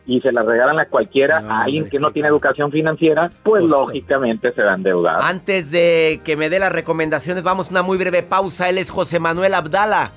y 0.07 0.21
se 0.21 0.33
las 0.33 0.47
regalan 0.47 0.79
a 0.79 0.87
cualquiera, 0.87 1.39
a 1.39 1.65
alguien 1.65 1.89
que 1.89 1.99
no 1.99 2.13
tiene 2.13 2.29
educación 2.29 2.71
financiera, 2.71 3.31
pues 3.43 3.65
lógicamente 3.65 4.53
se 4.53 4.63
va 4.63 4.73
a 4.73 4.75
endeudar. 4.75 5.19
Antes 5.21 5.71
de 5.71 6.21
que 6.25 6.37
me 6.37 6.49
dé 6.49 6.59
las 6.59 6.73
recomendaciones, 6.73 7.43
vamos 7.43 7.69
a 7.69 7.71
una 7.71 7.83
muy 7.83 7.99
breve 7.99 8.23
pausa. 8.23 8.69
Él 8.69 8.79
es 8.79 8.91
José 8.91 9.19
Manuel 9.19 9.55
Abdala. 9.55 10.13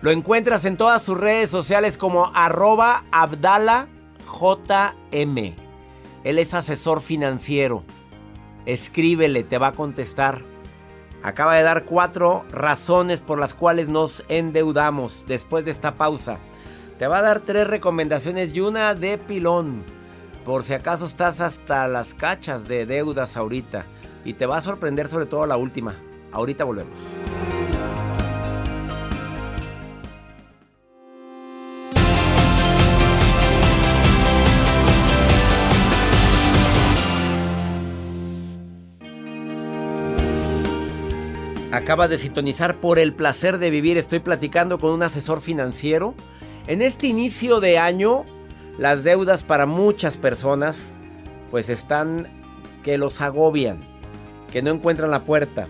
Lo 0.00 0.10
encuentras 0.10 0.64
en 0.64 0.76
todas 0.76 1.02
sus 1.02 1.18
redes 1.18 1.50
sociales 1.50 1.98
como 1.98 2.30
arroba 2.34 3.04
Abdala 3.12 3.88
JM. 4.26 5.54
Él 6.24 6.38
es 6.38 6.54
asesor 6.54 7.00
financiero. 7.00 7.84
Escríbele, 8.64 9.44
te 9.44 9.58
va 9.58 9.68
a 9.68 9.72
contestar. 9.72 10.40
Acaba 11.22 11.56
de 11.56 11.62
dar 11.62 11.84
cuatro 11.84 12.44
razones 12.50 13.20
por 13.20 13.38
las 13.38 13.54
cuales 13.54 13.88
nos 13.88 14.24
endeudamos 14.28 15.24
después 15.26 15.64
de 15.64 15.70
esta 15.70 15.94
pausa. 15.94 16.38
Te 16.98 17.06
va 17.06 17.18
a 17.18 17.22
dar 17.22 17.40
tres 17.40 17.66
recomendaciones 17.66 18.54
y 18.54 18.60
una 18.60 18.94
de 18.94 19.18
pilón. 19.18 19.84
Por 20.46 20.64
si 20.64 20.72
acaso 20.72 21.04
estás 21.04 21.42
hasta 21.42 21.86
las 21.88 22.14
cachas 22.14 22.68
de 22.68 22.86
deudas 22.86 23.36
ahorita. 23.36 23.84
Y 24.24 24.32
te 24.32 24.46
va 24.46 24.56
a 24.56 24.62
sorprender 24.62 25.08
sobre 25.08 25.26
todo 25.26 25.44
la 25.44 25.58
última. 25.58 25.94
Ahorita 26.32 26.64
volvemos. 26.64 26.98
Acaba 41.72 42.08
de 42.08 42.16
sintonizar 42.16 42.80
por 42.80 42.98
el 42.98 43.12
placer 43.12 43.58
de 43.58 43.68
vivir. 43.68 43.98
Estoy 43.98 44.20
platicando 44.20 44.78
con 44.78 44.92
un 44.92 45.02
asesor 45.02 45.42
financiero. 45.42 46.14
En 46.68 46.82
este 46.82 47.06
inicio 47.06 47.60
de 47.60 47.78
año, 47.78 48.24
las 48.76 49.04
deudas 49.04 49.44
para 49.44 49.66
muchas 49.66 50.16
personas 50.16 50.94
pues 51.52 51.68
están 51.68 52.26
que 52.82 52.98
los 52.98 53.20
agobian, 53.20 53.80
que 54.50 54.62
no 54.62 54.72
encuentran 54.72 55.12
la 55.12 55.22
puerta. 55.22 55.68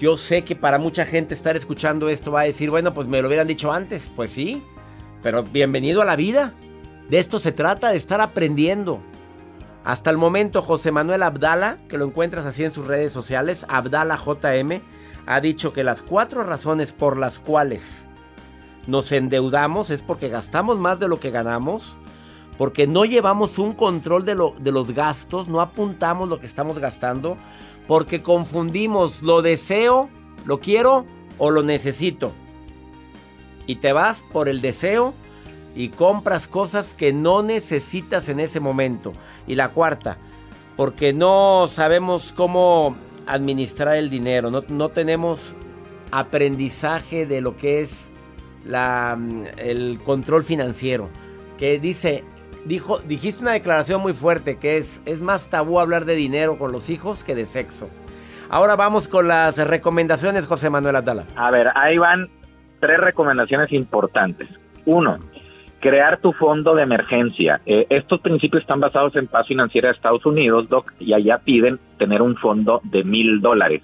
Yo 0.00 0.16
sé 0.16 0.42
que 0.42 0.56
para 0.56 0.78
mucha 0.78 1.04
gente 1.04 1.34
estar 1.34 1.56
escuchando 1.56 2.08
esto 2.08 2.32
va 2.32 2.40
a 2.40 2.44
decir, 2.44 2.70
bueno, 2.70 2.94
pues 2.94 3.06
me 3.06 3.20
lo 3.20 3.28
hubieran 3.28 3.46
dicho 3.46 3.70
antes. 3.70 4.10
Pues 4.16 4.30
sí, 4.30 4.64
pero 5.22 5.42
bienvenido 5.42 6.00
a 6.00 6.06
la 6.06 6.16
vida. 6.16 6.54
De 7.10 7.18
esto 7.18 7.38
se 7.38 7.52
trata, 7.52 7.90
de 7.90 7.98
estar 7.98 8.22
aprendiendo. 8.22 9.02
Hasta 9.84 10.08
el 10.08 10.16
momento, 10.16 10.62
José 10.62 10.90
Manuel 10.90 11.22
Abdala, 11.22 11.76
que 11.86 11.98
lo 11.98 12.06
encuentras 12.06 12.46
así 12.46 12.64
en 12.64 12.72
sus 12.72 12.86
redes 12.86 13.12
sociales, 13.12 13.66
Abdala 13.68 14.16
JM, 14.16 14.80
ha 15.26 15.40
dicho 15.42 15.70
que 15.70 15.84
las 15.84 16.00
cuatro 16.00 16.44
razones 16.44 16.92
por 16.92 17.18
las 17.18 17.38
cuales 17.38 18.03
nos 18.86 19.12
endeudamos 19.12 19.90
es 19.90 20.02
porque 20.02 20.28
gastamos 20.28 20.78
más 20.78 21.00
de 21.00 21.08
lo 21.08 21.20
que 21.20 21.30
ganamos, 21.30 21.96
porque 22.58 22.86
no 22.86 23.04
llevamos 23.04 23.58
un 23.58 23.72
control 23.72 24.24
de, 24.24 24.34
lo- 24.34 24.54
de 24.58 24.72
los 24.72 24.92
gastos, 24.92 25.48
no 25.48 25.60
apuntamos 25.60 26.28
lo 26.28 26.38
que 26.40 26.46
estamos 26.46 26.78
gastando, 26.78 27.36
porque 27.86 28.22
confundimos 28.22 29.22
lo 29.22 29.42
deseo, 29.42 30.08
lo 30.44 30.60
quiero 30.60 31.06
o 31.38 31.50
lo 31.50 31.62
necesito. 31.62 32.32
Y 33.66 33.76
te 33.76 33.92
vas 33.92 34.22
por 34.32 34.48
el 34.48 34.60
deseo 34.60 35.14
y 35.74 35.88
compras 35.88 36.46
cosas 36.46 36.94
que 36.94 37.12
no 37.12 37.42
necesitas 37.42 38.28
en 38.28 38.38
ese 38.38 38.60
momento. 38.60 39.12
Y 39.46 39.54
la 39.56 39.70
cuarta, 39.70 40.18
porque 40.76 41.12
no 41.12 41.66
sabemos 41.68 42.32
cómo 42.32 42.94
administrar 43.26 43.96
el 43.96 44.10
dinero, 44.10 44.50
no, 44.50 44.62
no 44.68 44.90
tenemos 44.90 45.56
aprendizaje 46.12 47.26
de 47.26 47.40
lo 47.40 47.56
que 47.56 47.80
es 47.82 48.10
la, 48.66 49.16
mm, 49.18 49.44
el 49.58 49.98
control 50.04 50.42
financiero. 50.42 51.08
Que 51.58 51.78
dice, 51.78 52.24
dijo, 52.64 52.98
dijiste 52.98 53.42
una 53.42 53.52
declaración 53.52 54.00
muy 54.00 54.12
fuerte 54.12 54.56
que 54.56 54.78
es, 54.78 55.02
es 55.06 55.22
más 55.22 55.50
tabú 55.50 55.78
hablar 55.78 56.04
de 56.04 56.14
dinero 56.14 56.58
con 56.58 56.72
los 56.72 56.90
hijos 56.90 57.24
que 57.24 57.34
de 57.34 57.46
sexo. 57.46 57.88
Ahora 58.50 58.76
vamos 58.76 59.08
con 59.08 59.28
las 59.28 59.56
recomendaciones, 59.56 60.46
José 60.46 60.70
Manuel 60.70 60.96
Abdala. 60.96 61.24
A 61.36 61.50
ver, 61.50 61.70
ahí 61.74 61.98
van 61.98 62.28
tres 62.80 62.98
recomendaciones 62.98 63.72
importantes. 63.72 64.48
Uno, 64.84 65.18
crear 65.80 66.18
tu 66.18 66.32
fondo 66.32 66.74
de 66.74 66.82
emergencia. 66.82 67.60
Eh, 67.66 67.86
estos 67.88 68.20
principios 68.20 68.62
están 68.62 68.80
basados 68.80 69.16
en 69.16 69.26
paz 69.26 69.46
financiera 69.46 69.88
de 69.88 69.94
Estados 69.94 70.24
Unidos, 70.26 70.68
Doc, 70.68 70.92
y 71.00 71.14
allá 71.14 71.38
piden 71.38 71.78
tener 71.98 72.22
un 72.22 72.36
fondo 72.36 72.80
de 72.84 73.04
mil 73.04 73.40
dólares 73.40 73.82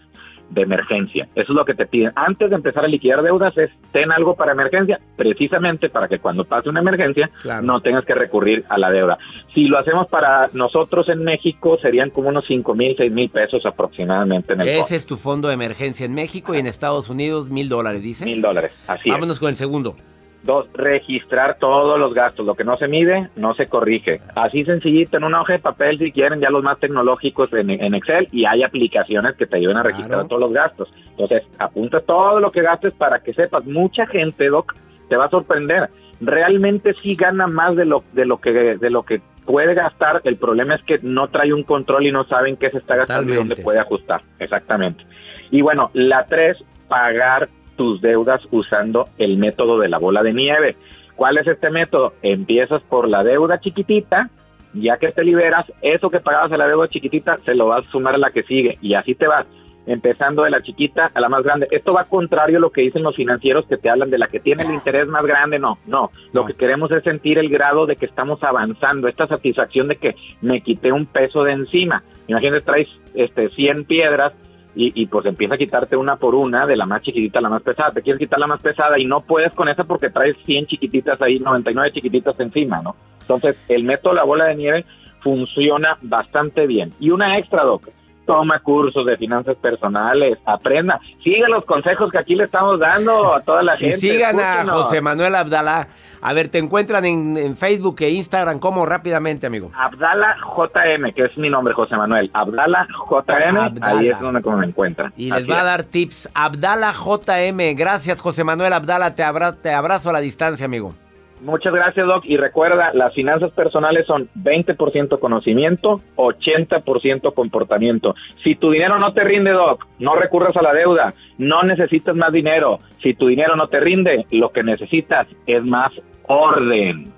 de 0.51 0.63
emergencia. 0.63 1.29
Eso 1.35 1.53
es 1.53 1.57
lo 1.57 1.65
que 1.65 1.75
te 1.75 1.87
piden. 1.87 2.13
Antes 2.17 2.51
de 2.51 2.57
empezar 2.57 2.85
a 2.85 2.89
liquidar 2.89 3.23
deudas 3.23 3.57
es 3.57 3.71
ten 3.93 4.13
algo 4.13 4.35
para 4.35 4.53
emergencia, 4.53 5.01
precisamente 5.17 5.89
para 5.89 6.09
que 6.09 6.19
cuando 6.19 6.45
pase 6.45 6.69
una 6.69 6.81
emergencia 6.81 7.31
no 7.63 7.81
tengas 7.81 8.05
que 8.05 8.15
recurrir 8.15 8.65
a 8.69 8.79
la 8.79 8.91
deuda. 8.91 9.19
Si 9.55 9.67
lo 9.67 9.79
hacemos 9.79 10.09
para 10.09 10.49
nosotros 10.53 11.09
en 11.09 11.25
México 11.25 11.79
serían 11.81 12.11
como 12.11 12.29
unos 12.29 12.45
cinco 12.47 12.75
mil, 12.75 12.95
seis 12.97 13.13
mil 13.13 13.31
pesos 13.31 13.65
aproximadamente 13.65 14.53
en 14.53 14.61
el 14.61 14.69
fondo. 14.69 14.85
Ese 14.85 14.97
es 14.97 15.07
tu 15.07 15.17
fondo 15.17 15.49
de 15.49 15.55
emergencia 15.55 16.07
en 16.07 16.15
México 16.15 16.55
y 16.55 16.59
en 16.59 16.67
Estados 16.67 17.09
Unidos, 17.09 17.51
mil 17.51 17.69
dólares, 17.69 18.03
dices. 18.03 18.27
Mil 18.27 18.43
dólares, 18.43 18.73
así 18.87 19.09
es. 19.09 19.15
Vámonos 19.15 19.39
con 19.39 19.49
el 19.49 19.57
segundo. 19.57 19.97
Dos, 20.43 20.69
registrar 20.73 21.59
todos 21.59 21.99
los 21.99 22.15
gastos. 22.15 22.47
Lo 22.47 22.55
que 22.55 22.65
no 22.65 22.77
se 22.79 22.89
mide, 22.89 23.29
no 23.37 23.53
se 23.55 23.69
corrige. 23.69 24.21
Así 24.35 24.65
sencillito, 24.65 25.19
en 25.19 25.25
una 25.25 25.43
hoja 25.43 25.53
de 25.55 25.59
papel, 25.59 25.99
si 25.99 26.13
quieren, 26.13 26.41
ya 26.41 26.49
los 26.51 26.63
más 26.63 26.79
tecnológicos 26.79 27.53
en, 27.53 27.69
en 27.71 27.95
Excel, 27.95 28.27
y 28.33 28.47
hay 28.47 28.63
aplicaciones 28.63 29.35
que 29.35 29.47
te 29.47 29.57
ayudan 29.57 29.77
a 29.77 29.83
registrar 29.83 30.09
Claro. 30.21 30.29
todos 30.29 30.41
los 30.41 30.53
gastos. 30.53 30.89
Entonces, 31.11 31.43
apunta 31.59 32.01
todo 32.01 32.41
lo 32.41 32.51
que 32.53 32.63
gastes 32.63 32.95
para 32.95 33.23
que 33.23 33.35
sepas. 33.35 33.65
Mucha 33.67 34.07
gente, 34.07 34.49
Doc, 34.49 34.75
te 35.11 35.17
va 35.17 35.27
a 35.27 35.31
sorprender. 35.31 35.91
Realmente 36.23 36.95
sí 36.95 37.17
gana 37.17 37.47
más 37.47 37.77
de 37.77 37.85
lo, 37.85 38.05
de 38.13 38.25
lo 38.27 38.39
que 38.41 38.53
de 38.53 38.91
lo 38.91 39.03
que 39.05 39.21
puede 39.45 39.75
gastar. 39.75 40.21
El 40.25 40.37
problema 40.37 40.75
es 40.75 40.83
que 40.83 40.99
no 41.03 41.29
trae 41.29 41.53
un 41.53 41.65
control 41.65 42.07
y 42.07 42.13
no 42.13 42.25
saben 42.25 42.57
qué 42.57 42.71
se 42.71 42.79
está 42.79 42.97
gastando 42.97 43.33
y 43.33 43.37
dónde 43.37 43.57
puede 43.57 43.79
ajustar. 43.79 44.23
Exactamente. 44.39 45.05
Y 45.51 45.61
bueno, 45.63 45.91
la 45.95 46.25
tres, 46.27 46.63
pagar 46.89 47.49
tus 47.81 48.03
deudas 48.03 48.47
usando 48.51 49.09
el 49.17 49.39
método 49.39 49.79
de 49.79 49.89
la 49.89 49.97
bola 49.97 50.23
de 50.23 50.35
nieve. 50.35 50.77
¿Cuál 51.17 51.39
es 51.39 51.47
este 51.47 51.71
método? 51.71 52.13
Empiezas 52.21 52.83
por 52.83 53.09
la 53.09 53.25
deuda 53.25 53.59
chiquitita, 53.59 54.29
ya 54.75 54.99
que 54.99 55.13
te 55.13 55.25
liberas, 55.25 55.65
eso 55.81 56.11
que 56.11 56.21
pagabas 56.21 56.53
a 56.53 56.59
la 56.59 56.69
deuda 56.69 56.89
chiquitita 56.89 57.39
se 57.39 57.55
lo 57.55 57.69
vas 57.69 57.87
a 57.87 57.91
sumar 57.91 58.17
a 58.17 58.19
la 58.19 58.33
que 58.33 58.43
sigue 58.43 58.77
y 58.83 58.93
así 58.93 59.15
te 59.15 59.27
vas 59.27 59.47
empezando 59.87 60.43
de 60.43 60.51
la 60.51 60.63
chiquita 60.63 61.11
a 61.15 61.21
la 61.23 61.31
más 61.31 61.43
grande. 61.43 61.69
Esto 61.71 61.95
va 61.95 62.05
contrario 62.05 62.59
a 62.59 62.61
lo 62.61 62.71
que 62.71 62.83
dicen 62.83 63.03
los 63.03 63.17
financieros 63.17 63.65
que 63.65 63.79
te 63.79 63.89
hablan 63.89 64.11
de 64.11 64.19
la 64.19 64.29
que 64.29 64.41
tiene 64.41 64.63
el 64.63 64.75
interés 64.75 65.07
más 65.07 65.25
grande. 65.25 65.59
No, 65.59 65.79
no. 65.87 66.11
Lo 66.35 66.45
que 66.45 66.53
queremos 66.53 66.91
es 66.93 67.03
sentir 67.03 67.39
el 67.39 67.49
grado 67.49 67.87
de 67.87 67.97
que 67.97 68.05
estamos 68.05 68.45
avanzando, 68.45 69.09
esta 69.09 69.27
satisfacción 69.27 69.89
de 69.89 69.97
que 69.97 70.17
me 70.43 70.61
quité 70.61 70.93
un 70.93 71.07
peso 71.07 71.45
de 71.45 71.53
encima. 71.53 72.03
Imagínate, 72.29 72.61
traes 72.61 72.89
este 73.15 73.49
100 73.49 73.87
piedras 73.87 74.35
y, 74.75 74.93
y 75.03 75.07
pues 75.07 75.27
empieza 75.27 75.55
a 75.55 75.59
quitarte 75.59 75.97
una 75.97 76.17
por 76.17 76.35
una, 76.35 76.67
de 76.67 76.77
la 76.77 76.87
más 76.87 77.03
chiquitita 77.03 77.39
a 77.39 77.43
la 77.43 77.49
más 77.49 77.63
pesada. 77.63 77.93
Te 77.93 78.03
quieres 78.03 78.21
quitar 78.21 78.39
la 78.39 78.47
más 78.47 78.61
pesada 78.61 78.99
y 78.99 79.05
no 79.05 79.21
puedes 79.23 79.53
con 79.53 79.69
esa 79.69 79.85
porque 79.85 80.11
traes 80.11 80.37
100 80.47 80.67
chiquititas 80.67 81.21
ahí, 81.23 81.39
99 81.39 81.93
chiquititas 81.93 82.39
encima, 82.39 82.81
¿no? 82.83 82.95
Entonces, 83.21 83.57
el 83.69 83.85
método 83.85 84.13
de 84.13 84.17
la 84.17 84.25
bola 84.25 84.45
de 84.47 84.57
nieve 84.57 84.85
funciona 85.23 85.99
bastante 86.03 86.67
bien. 86.67 86.93
Y 86.99 87.11
una 87.11 87.39
extra, 87.39 87.63
Doc, 87.65 87.89
toma 88.27 88.61
cursos 88.61 89.05
de 89.07 89.17
finanzas 89.17 89.57
personales, 89.57 90.39
aprenda, 90.45 91.01
siga 91.23 91.49
los 91.49 91.65
consejos 91.65 92.11
que 92.11 92.19
aquí 92.19 92.35
le 92.37 92.45
estamos 92.45 92.79
dando 92.79 93.35
a 93.35 93.41
toda 93.43 93.63
la 93.63 93.75
Y 93.77 93.79
gente. 93.81 93.97
sigan 93.97 94.39
a. 94.41 94.65
José 94.67 95.01
Manuel 95.01 95.35
Abdalá. 95.35 95.89
A 96.23 96.33
ver, 96.35 96.49
te 96.49 96.59
encuentran 96.59 97.05
en, 97.05 97.37
en 97.37 97.57
Facebook 97.57 97.97
e 98.01 98.11
Instagram. 98.11 98.59
¿Cómo? 98.59 98.85
Rápidamente, 98.85 99.47
amigo. 99.47 99.71
Abdala 99.75 100.37
JM, 100.57 101.13
que 101.15 101.25
es 101.25 101.39
mi 101.39 101.49
nombre, 101.49 101.73
José 101.75 101.97
Manuel. 101.97 102.31
Abdala 102.35 102.87
JM, 103.09 103.57
Abdala. 103.57 103.99
ahí 103.99 104.09
es 104.09 104.21
donde 104.21 104.41
me 104.41 104.67
encuentran. 104.67 105.13
Y 105.17 105.31
les 105.31 105.49
va 105.49 105.61
a 105.61 105.65
dar 105.65 105.83
tips. 105.85 106.29
Abdala 106.35 106.93
JM. 106.93 107.75
Gracias, 107.77 108.21
José 108.21 108.45
Manuel 108.45 108.73
Abdala. 108.75 109.15
Te, 109.15 109.23
abra- 109.23 109.55
te 109.55 109.73
abrazo 109.73 110.11
a 110.11 110.13
la 110.13 110.21
distancia, 110.21 110.67
amigo. 110.67 110.95
Muchas 111.43 111.73
gracias, 111.73 112.07
Doc. 112.07 112.23
Y 112.27 112.37
recuerda, 112.37 112.91
las 112.93 113.15
finanzas 113.15 113.51
personales 113.53 114.07
son 114.07 114.29
20% 114.37 115.19
conocimiento, 115.19 116.03
80% 116.17 117.33
comportamiento. 117.33 118.15
Si 118.43 118.55
tu 118.57 118.71
dinero 118.71 118.99
no 118.99 119.15
te 119.15 119.25
rinde, 119.25 119.53
Doc, 119.53 119.87
no 119.99 120.15
recurras 120.17 120.55
a 120.57 120.63
la 120.63 120.75
deuda, 120.75 121.15
no 121.39 121.63
necesitas 121.63 122.15
más 122.15 122.31
dinero. 122.33 122.79
Si 123.03 123.15
tu 123.15 123.27
dinero 123.29 123.57
no 123.57 123.69
te 123.69 123.81
rinde, 123.81 124.27
lo 124.31 124.51
que 124.53 124.63
necesitas 124.63 125.27
es 125.47 125.65
más 125.65 125.91
orden. 126.31 127.13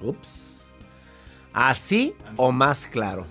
Ups. 0.00 0.72
Así 1.52 2.14
o 2.36 2.52
más 2.52 2.86
claro. 2.86 3.24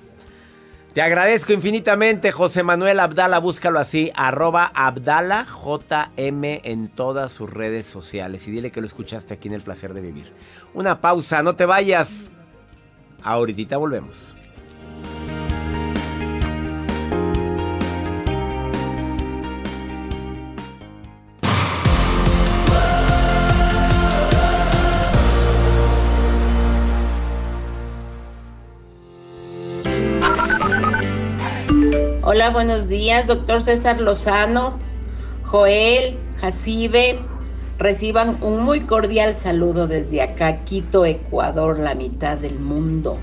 Te 0.93 1.01
agradezco 1.01 1.51
infinitamente, 1.51 2.31
José 2.31 2.63
Manuel 2.63 3.01
Abdala. 3.01 3.39
Búscalo 3.39 3.79
así, 3.79 4.11
arroba 4.15 4.71
Abdala 4.73 5.45
JM 5.45 6.43
en 6.63 6.87
todas 6.87 7.33
sus 7.33 7.49
redes 7.49 7.85
sociales. 7.85 8.47
Y 8.47 8.51
dile 8.51 8.71
que 8.71 8.79
lo 8.79 8.87
escuchaste 8.87 9.33
aquí 9.33 9.49
en 9.49 9.55
El 9.55 9.61
Placer 9.61 9.93
de 9.93 9.99
Vivir. 9.99 10.31
Una 10.73 11.01
pausa, 11.01 11.43
no 11.43 11.53
te 11.53 11.65
vayas. 11.65 12.31
Ahorita 13.23 13.75
volvemos. 13.75 14.37
Buenos 32.51 32.87
días, 32.87 33.25
doctor 33.25 33.63
César 33.63 33.99
Lozano, 33.99 34.77
Joel, 35.45 36.15
Jacibe. 36.39 37.19
Reciban 37.79 38.37
un 38.43 38.61
muy 38.61 38.81
cordial 38.81 39.35
saludo 39.35 39.87
desde 39.87 40.21
acá, 40.21 40.63
Quito, 40.63 41.05
Ecuador, 41.05 41.79
la 41.79 41.95
mitad 41.95 42.37
del 42.37 42.59
mundo. 42.59 43.17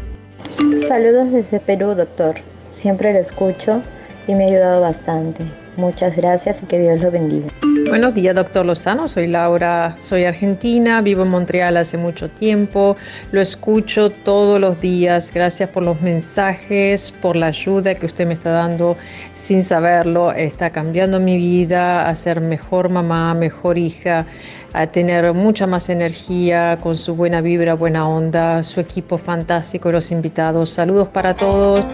Saludos 0.88 1.30
desde 1.30 1.60
Perú, 1.60 1.94
doctor. 1.94 2.34
Siempre 2.68 3.12
lo 3.12 3.20
escucho 3.20 3.80
y 4.26 4.34
me 4.34 4.44
ha 4.44 4.48
ayudado 4.48 4.80
bastante. 4.80 5.44
Muchas 5.76 6.16
gracias 6.16 6.62
y 6.62 6.66
que 6.66 6.80
Dios 6.80 7.00
lo 7.00 7.10
bendiga. 7.12 7.51
Buenos 7.88 8.14
días, 8.14 8.34
doctor 8.34 8.66
Lozano. 8.66 9.08
Soy 9.08 9.26
Laura, 9.26 9.96
soy 10.00 10.24
argentina, 10.24 11.00
vivo 11.00 11.22
en 11.22 11.28
Montreal 11.28 11.76
hace 11.76 11.96
mucho 11.96 12.28
tiempo. 12.28 12.96
Lo 13.30 13.40
escucho 13.40 14.10
todos 14.10 14.60
los 14.60 14.80
días. 14.80 15.32
Gracias 15.32 15.70
por 15.70 15.82
los 15.82 16.00
mensajes, 16.00 17.12
por 17.12 17.36
la 17.36 17.46
ayuda 17.46 17.94
que 17.94 18.06
usted 18.06 18.26
me 18.26 18.34
está 18.34 18.50
dando 18.50 18.96
sin 19.34 19.64
saberlo. 19.64 20.32
Está 20.32 20.70
cambiando 20.70 21.18
mi 21.20 21.36
vida 21.36 22.08
a 22.08 22.14
ser 22.14 22.40
mejor 22.40 22.88
mamá, 22.88 23.34
mejor 23.34 23.78
hija, 23.78 24.26
a 24.72 24.86
tener 24.86 25.32
mucha 25.32 25.66
más 25.66 25.88
energía 25.88 26.78
con 26.80 26.96
su 26.96 27.14
buena 27.14 27.40
vibra, 27.40 27.74
buena 27.74 28.08
onda, 28.08 28.64
su 28.64 28.80
equipo 28.80 29.18
fantástico 29.18 29.88
y 29.88 29.92
los 29.92 30.10
invitados. 30.10 30.70
Saludos 30.70 31.08
para 31.08 31.34
todos. 31.34 31.84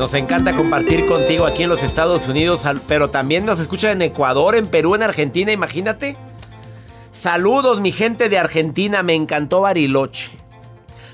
Nos 0.00 0.14
encanta 0.14 0.56
compartir 0.56 1.04
contigo 1.04 1.44
aquí 1.44 1.64
en 1.64 1.68
los 1.68 1.82
Estados 1.82 2.26
Unidos, 2.26 2.64
pero 2.88 3.10
también 3.10 3.44
nos 3.44 3.60
escuchan 3.60 3.90
en 3.90 4.00
Ecuador, 4.10 4.56
en 4.56 4.66
Perú, 4.66 4.94
en 4.94 5.02
Argentina, 5.02 5.52
imagínate. 5.52 6.16
Saludos, 7.12 7.82
mi 7.82 7.92
gente 7.92 8.30
de 8.30 8.38
Argentina, 8.38 9.02
me 9.02 9.14
encantó 9.14 9.60
Bariloche. 9.60 10.30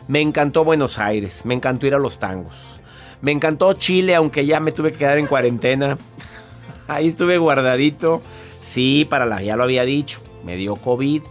Me 0.07 0.21
encantó 0.21 0.63
Buenos 0.63 1.01
Aires, 1.01 1.45
me 1.45 1.55
encantó 1.55 1.89
ir 1.89 1.97
a 1.97 1.99
los 1.99 2.21
tangos. 2.21 2.55
Me 3.23 3.33
encantó 3.33 3.73
Chile, 3.73 4.15
aunque 4.15 4.47
ya 4.47 4.61
me 4.61 4.71
tuve 4.71 4.93
que 4.93 4.99
quedar 4.99 5.19
en 5.19 5.27
cuarentena. 5.27 5.99
Ahí 6.87 7.09
estuve 7.09 7.39
guardadito. 7.39 8.23
Sí, 8.61 9.05
para 9.11 9.27
la, 9.27 9.43
ya 9.43 9.57
lo 9.57 9.65
había 9.65 9.83
dicho, 9.83 10.21
me 10.45 10.55
dio 10.55 10.77
COVID. 10.77 11.25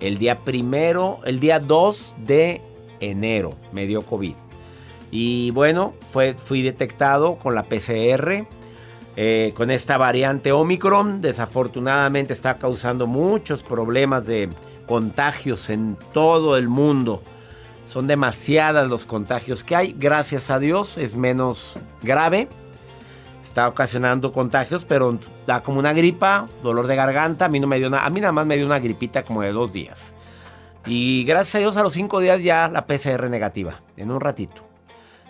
El 0.00 0.16
día 0.16 0.38
primero, 0.38 1.20
el 1.26 1.40
día 1.40 1.60
2 1.60 2.14
de 2.24 2.62
enero 3.00 3.52
me 3.70 3.86
dio 3.86 4.00
COVID. 4.00 4.41
Y 5.14 5.50
bueno, 5.50 5.92
fue, 6.10 6.32
fui 6.34 6.62
detectado 6.62 7.36
con 7.36 7.54
la 7.54 7.64
PCR, 7.64 8.46
eh, 9.14 9.52
con 9.54 9.70
esta 9.70 9.98
variante 9.98 10.52
Omicron. 10.52 11.20
Desafortunadamente 11.20 12.32
está 12.32 12.56
causando 12.56 13.06
muchos 13.06 13.62
problemas 13.62 14.24
de 14.24 14.48
contagios 14.86 15.68
en 15.68 15.98
todo 16.14 16.56
el 16.56 16.66
mundo. 16.66 17.22
Son 17.84 18.06
demasiadas 18.06 18.88
los 18.88 19.04
contagios 19.04 19.64
que 19.64 19.76
hay. 19.76 19.94
Gracias 19.98 20.50
a 20.50 20.58
Dios 20.58 20.96
es 20.96 21.14
menos 21.14 21.78
grave. 22.00 22.48
Está 23.44 23.68
ocasionando 23.68 24.32
contagios, 24.32 24.86
pero 24.86 25.18
da 25.46 25.62
como 25.62 25.78
una 25.78 25.92
gripa, 25.92 26.48
dolor 26.62 26.86
de 26.86 26.96
garganta. 26.96 27.44
A 27.44 27.48
mí 27.50 27.60
no 27.60 27.66
me 27.66 27.78
dio 27.78 27.90
nada. 27.90 28.06
A 28.06 28.10
mí 28.10 28.18
nada 28.20 28.32
más 28.32 28.46
me 28.46 28.56
dio 28.56 28.64
una 28.64 28.78
gripita 28.78 29.24
como 29.24 29.42
de 29.42 29.52
dos 29.52 29.74
días. 29.74 30.14
Y 30.86 31.24
gracias 31.24 31.56
a 31.56 31.58
Dios 31.58 31.76
a 31.76 31.82
los 31.82 31.92
cinco 31.92 32.18
días 32.20 32.40
ya 32.42 32.68
la 32.68 32.86
PCR 32.86 33.28
negativa, 33.28 33.82
en 33.98 34.10
un 34.10 34.18
ratito. 34.18 34.71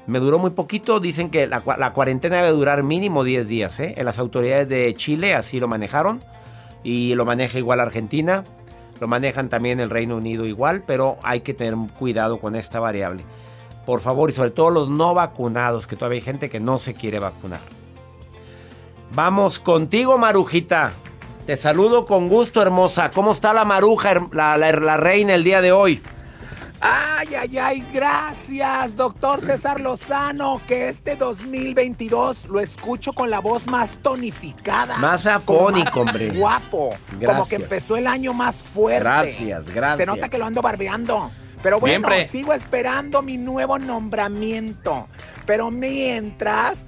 Me 0.06 0.18
duró 0.18 0.38
muy 0.38 0.50
poquito, 0.50 0.98
dicen 1.00 1.30
que 1.30 1.46
la, 1.46 1.62
cua- 1.64 1.78
la 1.78 1.92
cuarentena 1.92 2.36
debe 2.36 2.50
durar 2.50 2.82
mínimo 2.82 3.22
10 3.24 3.46
días. 3.46 3.78
¿eh? 3.80 3.94
En 3.96 4.04
las 4.04 4.18
autoridades 4.18 4.68
de 4.68 4.92
Chile 4.96 5.34
así 5.34 5.60
lo 5.60 5.68
manejaron 5.68 6.22
y 6.82 7.14
lo 7.14 7.24
maneja 7.24 7.58
igual 7.58 7.78
Argentina, 7.80 8.42
lo 9.00 9.06
manejan 9.06 9.48
también 9.48 9.78
el 9.78 9.90
Reino 9.90 10.16
Unido 10.16 10.44
igual, 10.46 10.82
pero 10.86 11.18
hay 11.22 11.40
que 11.40 11.54
tener 11.54 11.76
cuidado 11.98 12.38
con 12.40 12.56
esta 12.56 12.80
variable. 12.80 13.24
Por 13.86 14.00
favor, 14.00 14.30
y 14.30 14.32
sobre 14.32 14.50
todo 14.50 14.70
los 14.70 14.90
no 14.90 15.14
vacunados, 15.14 15.86
que 15.86 15.96
todavía 15.96 16.16
hay 16.18 16.22
gente 16.24 16.50
que 16.50 16.60
no 16.60 16.78
se 16.78 16.94
quiere 16.94 17.18
vacunar. 17.18 17.60
Vamos 19.14 19.58
contigo, 19.58 20.18
Marujita. 20.18 20.92
Te 21.46 21.56
saludo 21.56 22.06
con 22.06 22.28
gusto, 22.28 22.62
hermosa. 22.62 23.10
¿Cómo 23.10 23.32
está 23.32 23.52
la 23.52 23.64
maruja, 23.64 24.28
la 24.32 24.56
reina, 24.96 25.34
el 25.34 25.44
día 25.44 25.60
de 25.60 25.72
hoy? 25.72 26.00
Ay, 26.84 27.28
ay, 27.36 27.58
ay, 27.58 27.86
gracias, 27.92 28.96
doctor 28.96 29.40
César 29.46 29.80
Lozano, 29.80 30.60
que 30.66 30.88
este 30.88 31.14
2022 31.14 32.46
lo 32.46 32.58
escucho 32.58 33.12
con 33.12 33.30
la 33.30 33.38
voz 33.38 33.68
más 33.68 33.96
tonificada. 34.02 34.96
Más 34.96 35.22
como 35.22 35.36
afónico, 35.36 36.04
más 36.04 36.14
hombre. 36.14 36.30
Guapo. 36.30 36.90
Como 37.08 37.20
Gracias. 37.20 37.48
que 37.48 37.54
empezó 37.54 37.96
el 37.96 38.08
año 38.08 38.34
más 38.34 38.56
fuerte. 38.64 38.98
Gracias, 39.04 39.70
gracias. 39.72 39.98
Se 39.98 40.06
nota 40.06 40.28
que 40.28 40.38
lo 40.38 40.44
ando 40.46 40.60
barbeando. 40.60 41.30
Pero 41.62 41.78
bueno, 41.78 42.08
Siempre. 42.08 42.26
sigo 42.26 42.52
esperando 42.52 43.22
mi 43.22 43.36
nuevo 43.36 43.78
nombramiento. 43.78 45.06
Pero 45.46 45.70
mientras, 45.70 46.80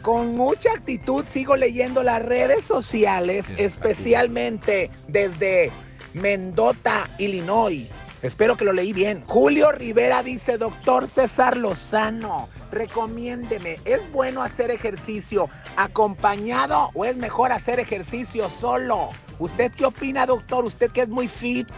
con 0.00 0.34
mucha 0.34 0.70
actitud 0.72 1.26
sigo 1.30 1.56
leyendo 1.56 2.02
las 2.02 2.24
redes 2.24 2.64
sociales, 2.64 3.44
especialmente 3.58 4.90
desde 5.08 5.70
Mendota, 6.14 7.06
Illinois. 7.18 7.86
Espero 8.26 8.56
que 8.56 8.64
lo 8.64 8.72
leí 8.72 8.92
bien. 8.92 9.22
Julio 9.28 9.70
Rivera 9.70 10.20
dice, 10.20 10.58
doctor 10.58 11.06
César 11.06 11.56
Lozano, 11.56 12.48
recomiéndeme, 12.72 13.78
¿es 13.84 14.10
bueno 14.10 14.42
hacer 14.42 14.72
ejercicio 14.72 15.48
acompañado 15.76 16.88
o 16.94 17.04
es 17.04 17.16
mejor 17.16 17.52
hacer 17.52 17.78
ejercicio 17.78 18.50
solo? 18.60 19.10
¿Usted 19.38 19.70
qué 19.70 19.86
opina, 19.86 20.26
doctor? 20.26 20.64
Usted 20.64 20.90
que 20.90 21.02
es 21.02 21.08
muy 21.08 21.28
fit. 21.28 21.68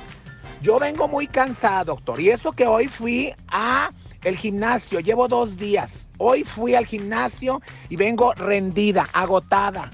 Yo 0.62 0.78
vengo 0.78 1.06
muy 1.06 1.26
cansado, 1.26 1.96
doctor, 1.96 2.18
y 2.18 2.30
eso 2.30 2.52
que 2.52 2.66
hoy 2.66 2.86
fui 2.86 3.34
a 3.48 3.90
el 4.24 4.38
gimnasio, 4.38 5.00
llevo 5.00 5.28
dos 5.28 5.54
días. 5.58 6.06
Hoy 6.16 6.44
fui 6.44 6.74
al 6.74 6.86
gimnasio 6.86 7.60
y 7.90 7.96
vengo 7.96 8.32
rendida, 8.32 9.06
agotada. 9.12 9.90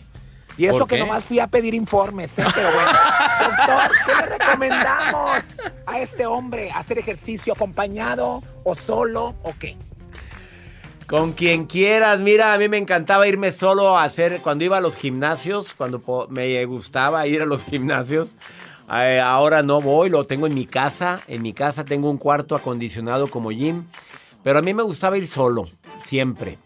Y 0.57 0.67
eso 0.67 0.79
¿Por 0.79 0.89
que 0.89 0.99
nomás 0.99 1.25
fui 1.25 1.41
a 1.41 1.47
pedir 1.47 1.75
informes, 1.75 2.39
¿eh? 2.39 2.45
pero 2.55 2.69
bueno. 2.73 2.91
Doctor, 3.41 3.91
¿qué 4.07 4.15
le 4.15 4.39
recomendamos 4.39 5.45
a 5.87 5.99
este 5.99 6.27
hombre? 6.27 6.71
¿Hacer 6.73 6.99
ejercicio 6.99 7.53
acompañado 7.53 8.43
o 8.63 8.75
solo 8.75 9.35
o 9.43 9.53
qué? 9.59 9.77
Con 11.07 11.33
quien 11.33 11.67
quieras, 11.67 12.21
mira, 12.21 12.55
a 12.55 12.59
mí 12.59 12.69
me 12.69 12.79
encantaba 12.79 13.29
irme 13.29 13.53
solo 13.53 13.99
a 13.99 14.05
hacer, 14.05 14.41
cuando 14.41 14.65
iba 14.65 14.79
a 14.79 14.81
los 14.81 14.97
gimnasios, 14.97 15.75
cuando 15.75 16.03
me 16.31 16.65
gustaba 16.65 17.27
ir 17.27 17.43
a 17.43 17.47
los 17.47 17.65
gimnasios, 17.65 18.37
eh, 18.91 19.21
ahora 19.21 19.63
no 19.63 19.83
voy, 19.83 20.09
lo 20.09 20.25
tengo 20.25 20.47
en 20.47 20.55
mi 20.55 20.67
casa, 20.67 21.21
en 21.29 21.43
mi 21.43 21.53
casa 21.53 21.85
tengo 21.85 22.11
un 22.11 22.17
cuarto 22.17 22.57
acondicionado 22.57 23.29
como 23.29 23.51
gym, 23.51 23.85
pero 24.43 24.59
a 24.59 24.63
mí 24.63 24.73
me 24.73 24.83
gustaba 24.83 25.19
ir 25.19 25.27
solo, 25.27 25.65
siempre. 26.05 26.59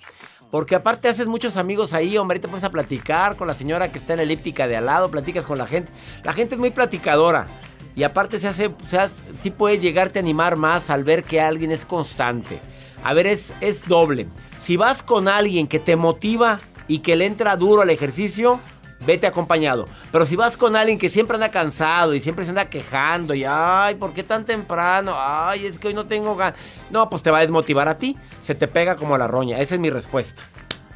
Porque 0.51 0.75
aparte 0.75 1.09
haces 1.09 1.27
muchos 1.27 1.57
amigos 1.59 1.93
ahí, 1.93 2.17
hombre, 2.17 2.39
te 2.39 2.49
puedes 2.49 2.65
a 2.65 2.71
platicar 2.71 3.37
con 3.37 3.47
la 3.49 3.55
señora 3.55 3.93
que 3.93 3.99
está 3.99 4.15
en 4.15 4.21
elíptica 4.21 4.67
de 4.67 4.77
al 4.77 4.87
lado, 4.87 5.11
platicas 5.11 5.45
con 5.45 5.59
la 5.59 5.67
gente. 5.67 5.93
La 6.25 6.33
gente 6.33 6.55
es 6.55 6.59
muy 6.59 6.71
platicadora. 6.71 7.47
Y 7.95 8.03
aparte 8.05 8.41
se 8.41 8.49
hace, 8.49 8.71
se 8.87 8.99
hace- 8.99 9.15
sí 9.37 9.51
puede 9.51 9.79
llegarte 9.79 10.19
a 10.19 10.23
animar 10.23 10.57
más 10.57 10.89
al 10.89 11.05
ver 11.05 11.25
que 11.25 11.41
alguien 11.41 11.71
es 11.71 11.85
constante. 11.85 12.61
A 13.05 13.13
ver, 13.13 13.27
es, 13.27 13.53
es 13.61 13.87
doble. 13.89 14.27
Si 14.59 14.77
vas 14.77 15.03
con 15.03 15.29
alguien 15.29 15.67
que 15.67 15.79
te 15.81 15.97
motiva 15.97 16.61
y 16.87 17.01
que 17.01 17.17
le 17.17 17.27
entra 17.27 17.57
duro 17.57 17.83
al 17.83 17.91
ejercicio, 17.91 18.61
vete 19.07 19.27
acompañado. 19.27 19.87
Pero 20.13 20.27
si 20.27 20.37
vas 20.37 20.57
con 20.57 20.77
alguien 20.77 20.99
que 20.99 21.09
siempre 21.09 21.35
anda 21.35 21.51
cansado 21.51 22.15
y 22.15 22.21
siempre 22.21 22.45
se 22.45 22.51
anda 22.51 22.71
quejando 22.71 23.35
y, 23.35 23.45
ay, 23.45 23.95
¿por 23.97 24.13
qué 24.13 24.23
tan 24.23 24.45
temprano? 24.45 25.15
Ay, 25.17 25.67
es 25.67 25.79
que 25.79 25.89
hoy 25.89 25.95
no 25.95 26.07
tengo 26.07 26.37
ganas. 26.37 26.59
No, 26.91 27.09
pues 27.09 27.23
te 27.23 27.31
va 27.31 27.39
a 27.39 27.43
desmotivar 27.43 27.89
a 27.89 27.97
ti. 27.97 28.17
Se 28.43 28.55
te 28.55 28.69
pega 28.69 28.97
como 28.97 29.17
la 29.19 29.27
roña. 29.27 29.61
Esa 29.61 29.75
es 29.75 29.81
mi 29.81 29.91
respuesta. 29.91 30.43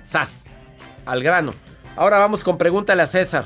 Sas. 0.04 0.44
Al 1.06 1.22
grano. 1.22 1.52
Ahora 1.96 2.18
vamos 2.18 2.44
con 2.44 2.58
pregúntale 2.58 3.02
a 3.02 3.06
César. 3.06 3.44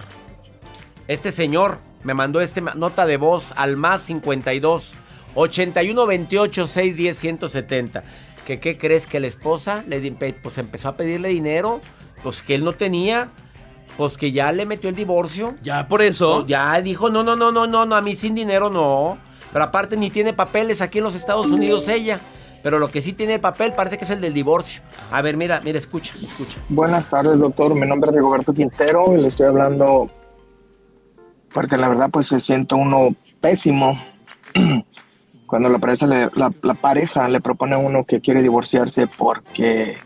Este 1.08 1.32
señor 1.32 1.78
me 2.02 2.14
mandó 2.14 2.40
esta 2.40 2.60
nota 2.60 3.06
de 3.06 3.16
voz 3.16 3.52
al 3.56 3.76
más 3.76 4.02
52 4.02 4.94
81 5.34 6.06
28 6.06 6.66
610 6.66 7.18
170. 7.18 8.04
¿Que 8.46 8.60
qué 8.60 8.78
crees 8.78 9.06
que 9.06 9.20
la 9.20 9.26
esposa 9.26 9.82
le 9.88 10.12
pues 10.42 10.58
empezó 10.58 10.88
a 10.88 10.96
pedirle 10.96 11.28
dinero? 11.28 11.80
Pues 12.22 12.42
que 12.42 12.54
él 12.54 12.64
no 12.64 12.72
tenía. 12.72 13.28
Pues 13.96 14.16
que 14.16 14.32
ya 14.32 14.52
le 14.52 14.66
metió 14.66 14.90
el 14.90 14.96
divorcio. 14.96 15.54
Ya 15.62 15.88
por 15.88 16.02
eso. 16.02 16.40
No, 16.40 16.46
ya 16.46 16.80
dijo, 16.80 17.10
no, 17.10 17.22
no, 17.22 17.36
no, 17.36 17.50
no, 17.50 17.66
no, 17.66 17.86
no, 17.86 17.96
a 17.96 18.02
mí 18.02 18.14
sin 18.16 18.34
dinero 18.34 18.70
no. 18.70 19.18
Pero 19.52 19.64
aparte 19.64 19.96
ni 19.96 20.10
tiene 20.10 20.32
papeles 20.32 20.80
aquí 20.82 20.98
en 20.98 21.04
los 21.04 21.14
Estados 21.14 21.46
Unidos 21.46 21.88
ella. 21.88 22.20
Pero 22.62 22.78
lo 22.78 22.90
que 22.90 23.00
sí 23.00 23.12
tiene 23.12 23.38
papel 23.38 23.72
parece 23.74 23.96
que 23.96 24.04
es 24.04 24.10
el 24.10 24.20
del 24.20 24.34
divorcio. 24.34 24.82
A 25.10 25.22
ver, 25.22 25.36
mira, 25.36 25.60
mira, 25.64 25.78
escucha, 25.78 26.14
escucha. 26.20 26.58
Buenas 26.68 27.08
tardes, 27.08 27.38
doctor. 27.38 27.74
Mi 27.74 27.86
nombre 27.86 28.10
es 28.10 28.16
Rigoberto 28.16 28.52
Quintero 28.52 29.16
y 29.16 29.20
le 29.22 29.28
estoy 29.28 29.46
hablando 29.46 30.10
porque 31.52 31.78
la 31.78 31.88
verdad 31.88 32.10
pues 32.10 32.26
se 32.26 32.38
siente 32.38 32.74
uno 32.74 33.14
pésimo 33.40 33.98
cuando 35.46 35.68
la 35.68 35.78
pareja, 35.78 36.06
le, 36.06 36.28
la, 36.34 36.52
la 36.60 36.74
pareja 36.74 37.28
le 37.28 37.40
propone 37.40 37.76
a 37.76 37.78
uno 37.78 38.04
que 38.04 38.20
quiere 38.20 38.42
divorciarse 38.42 39.06
porque 39.06 39.96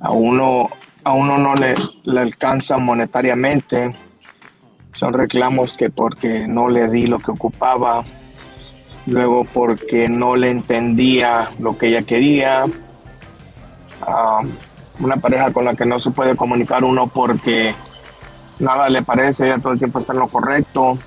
a 0.00 0.10
uno, 0.10 0.68
a 1.04 1.12
uno 1.12 1.38
no 1.38 1.54
le, 1.54 1.74
le 2.04 2.20
alcanza 2.20 2.78
monetariamente. 2.78 3.94
Son 4.92 5.12
reclamos 5.12 5.74
que 5.74 5.90
porque 5.90 6.46
no 6.48 6.68
le 6.68 6.88
di 6.88 7.06
lo 7.06 7.18
que 7.18 7.30
ocupaba, 7.30 8.02
luego 9.06 9.44
porque 9.44 10.08
no 10.08 10.36
le 10.36 10.50
entendía 10.50 11.50
lo 11.58 11.78
que 11.78 11.88
ella 11.88 12.02
quería. 12.02 12.64
Ah, 14.02 14.40
una 14.98 15.16
pareja 15.16 15.52
con 15.52 15.64
la 15.64 15.74
que 15.74 15.86
no 15.86 15.98
se 15.98 16.10
puede 16.10 16.36
comunicar 16.36 16.84
uno 16.84 17.06
porque 17.06 17.74
nada 18.58 18.88
le 18.88 19.02
parece, 19.02 19.46
ella 19.46 19.58
todo 19.58 19.72
el 19.72 19.78
tiempo 19.78 19.98
está 19.98 20.12
en 20.12 20.18
lo 20.18 20.28
correcto, 20.28 20.98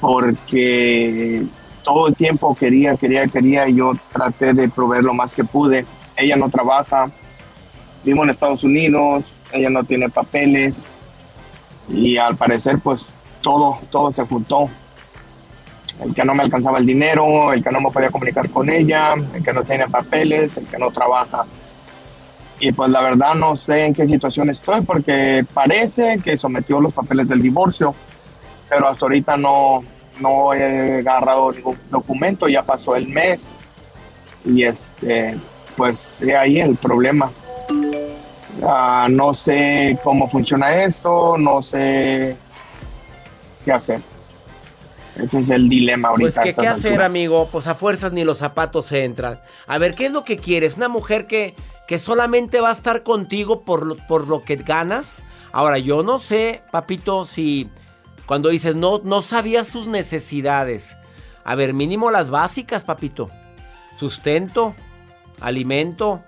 porque 0.00 1.44
todo 1.82 2.08
el 2.08 2.14
tiempo 2.14 2.54
quería, 2.54 2.96
quería, 2.96 3.26
quería, 3.26 3.68
y 3.68 3.76
yo 3.76 3.92
traté 4.12 4.52
de 4.54 4.68
proveer 4.68 5.04
lo 5.04 5.14
más 5.14 5.34
que 5.34 5.44
pude. 5.44 5.84
Ella 6.16 6.36
no 6.36 6.48
trabaja, 6.48 7.10
vivo 8.04 8.22
en 8.24 8.30
Estados 8.30 8.64
Unidos, 8.64 9.24
ella 9.52 9.70
no 9.70 9.84
tiene 9.84 10.08
papeles, 10.08 10.84
y 11.88 12.16
al 12.16 12.36
parecer 12.36 12.78
pues 12.78 13.06
todo, 13.40 13.78
todo 13.90 14.10
se 14.12 14.24
juntó. 14.24 14.68
El 16.00 16.14
que 16.14 16.24
no 16.24 16.34
me 16.34 16.42
alcanzaba 16.42 16.78
el 16.78 16.86
dinero, 16.86 17.52
el 17.52 17.62
que 17.62 17.70
no 17.70 17.80
me 17.80 17.90
podía 17.90 18.10
comunicar 18.10 18.48
con 18.50 18.70
ella, 18.70 19.14
el 19.34 19.42
que 19.42 19.52
no 19.52 19.62
tiene 19.62 19.88
papeles, 19.88 20.56
el 20.56 20.66
que 20.66 20.78
no 20.78 20.90
trabaja. 20.90 21.44
Y 22.58 22.72
pues 22.72 22.90
la 22.90 23.02
verdad 23.02 23.34
no 23.34 23.56
sé 23.56 23.86
en 23.86 23.94
qué 23.94 24.06
situación 24.06 24.50
estoy 24.50 24.82
porque 24.82 25.44
parece 25.52 26.18
que 26.22 26.38
sometió 26.38 26.80
los 26.80 26.92
papeles 26.92 27.28
del 27.28 27.42
divorcio, 27.42 27.94
pero 28.68 28.88
hasta 28.88 29.04
ahorita 29.04 29.36
no, 29.36 29.80
no 30.20 30.54
he 30.54 31.00
agarrado 31.00 31.52
ningún 31.52 31.78
documento, 31.90 32.48
ya 32.48 32.62
pasó 32.62 32.96
el 32.96 33.08
mes 33.08 33.54
y 34.44 34.62
este, 34.62 35.36
pues 35.76 36.24
ahí 36.36 36.60
el 36.60 36.76
problema. 36.76 37.30
Ah, 38.62 39.08
no 39.10 39.32
sé 39.32 39.98
cómo 40.02 40.28
funciona 40.28 40.84
esto, 40.84 41.36
no 41.38 41.62
sé 41.62 42.36
qué 43.64 43.72
hacer. 43.72 44.00
Ese 45.16 45.40
es 45.40 45.50
el 45.50 45.68
dilema 45.68 46.08
ahorita. 46.08 46.42
Pues 46.42 46.54
que 46.54 46.60
qué 46.60 46.68
hacer, 46.68 46.92
alturas. 46.92 47.10
amigo, 47.10 47.48
pues 47.50 47.66
a 47.66 47.74
fuerzas 47.74 48.12
ni 48.12 48.24
los 48.24 48.38
zapatos 48.38 48.86
se 48.86 49.04
entran. 49.04 49.40
A 49.66 49.78
ver, 49.78 49.94
¿qué 49.94 50.06
es 50.06 50.12
lo 50.12 50.24
que 50.24 50.38
quieres? 50.38 50.76
¿Una 50.76 50.88
mujer 50.88 51.26
que, 51.26 51.54
que 51.86 51.98
solamente 51.98 52.60
va 52.60 52.70
a 52.70 52.72
estar 52.72 53.02
contigo 53.02 53.62
por 53.62 53.86
lo, 53.86 53.96
por 53.96 54.26
lo 54.26 54.42
que 54.42 54.56
ganas? 54.56 55.24
Ahora, 55.52 55.78
yo 55.78 56.02
no 56.02 56.18
sé, 56.18 56.62
papito, 56.70 57.26
si 57.26 57.70
cuando 58.26 58.48
dices 58.48 58.76
no, 58.76 59.00
no 59.04 59.20
sabía 59.20 59.64
sus 59.64 59.86
necesidades. 59.86 60.96
A 61.44 61.54
ver, 61.54 61.74
mínimo 61.74 62.10
las 62.10 62.30
básicas, 62.30 62.84
papito. 62.84 63.28
Sustento, 63.94 64.74
alimento, 65.40 66.22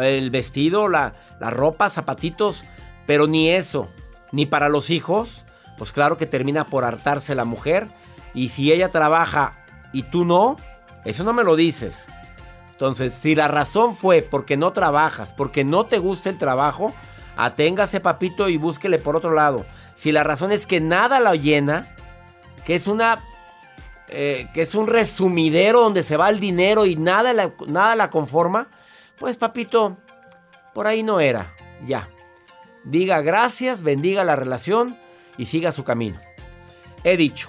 el 0.00 0.30
vestido, 0.30 0.88
la, 0.88 1.14
la 1.40 1.50
ropa, 1.50 1.90
zapatitos, 1.90 2.64
pero 3.06 3.26
ni 3.26 3.50
eso, 3.50 3.88
ni 4.30 4.46
para 4.46 4.68
los 4.68 4.90
hijos, 4.90 5.44
pues 5.76 5.92
claro 5.92 6.16
que 6.16 6.26
termina 6.26 6.68
por 6.68 6.84
hartarse 6.84 7.34
la 7.34 7.44
mujer. 7.44 7.88
Y 8.34 8.48
si 8.50 8.72
ella 8.72 8.90
trabaja 8.90 9.52
y 9.92 10.04
tú 10.04 10.24
no, 10.24 10.56
eso 11.04 11.24
no 11.24 11.32
me 11.32 11.44
lo 11.44 11.56
dices. 11.56 12.06
Entonces, 12.70 13.14
si 13.14 13.34
la 13.34 13.48
razón 13.48 13.94
fue 13.94 14.22
porque 14.22 14.56
no 14.56 14.72
trabajas, 14.72 15.32
porque 15.32 15.64
no 15.64 15.86
te 15.86 15.98
gusta 15.98 16.30
el 16.30 16.38
trabajo, 16.38 16.92
aténgase 17.36 18.00
papito 18.00 18.48
y 18.48 18.56
búsquele 18.56 18.98
por 18.98 19.16
otro 19.16 19.32
lado. 19.32 19.64
Si 19.94 20.12
la 20.12 20.24
razón 20.24 20.52
es 20.52 20.66
que 20.66 20.80
nada 20.80 21.20
la 21.20 21.34
llena, 21.34 21.86
que 22.64 22.74
es 22.74 22.86
una 22.86 23.22
eh, 24.08 24.48
que 24.52 24.62
es 24.62 24.74
un 24.74 24.88
resumidero 24.88 25.80
donde 25.80 26.02
se 26.02 26.16
va 26.16 26.28
el 26.28 26.38
dinero 26.38 26.84
y 26.84 26.96
nada 26.96 27.32
la, 27.32 27.52
nada 27.66 27.96
la 27.96 28.10
conforma, 28.10 28.68
pues 29.22 29.36
papito, 29.36 29.98
por 30.74 30.88
ahí 30.88 31.04
no 31.04 31.20
era. 31.20 31.54
Ya. 31.86 32.08
Diga 32.82 33.20
gracias, 33.20 33.84
bendiga 33.84 34.24
la 34.24 34.34
relación 34.34 34.96
y 35.38 35.46
siga 35.46 35.70
su 35.70 35.84
camino. 35.84 36.18
He 37.04 37.16
dicho. 37.16 37.48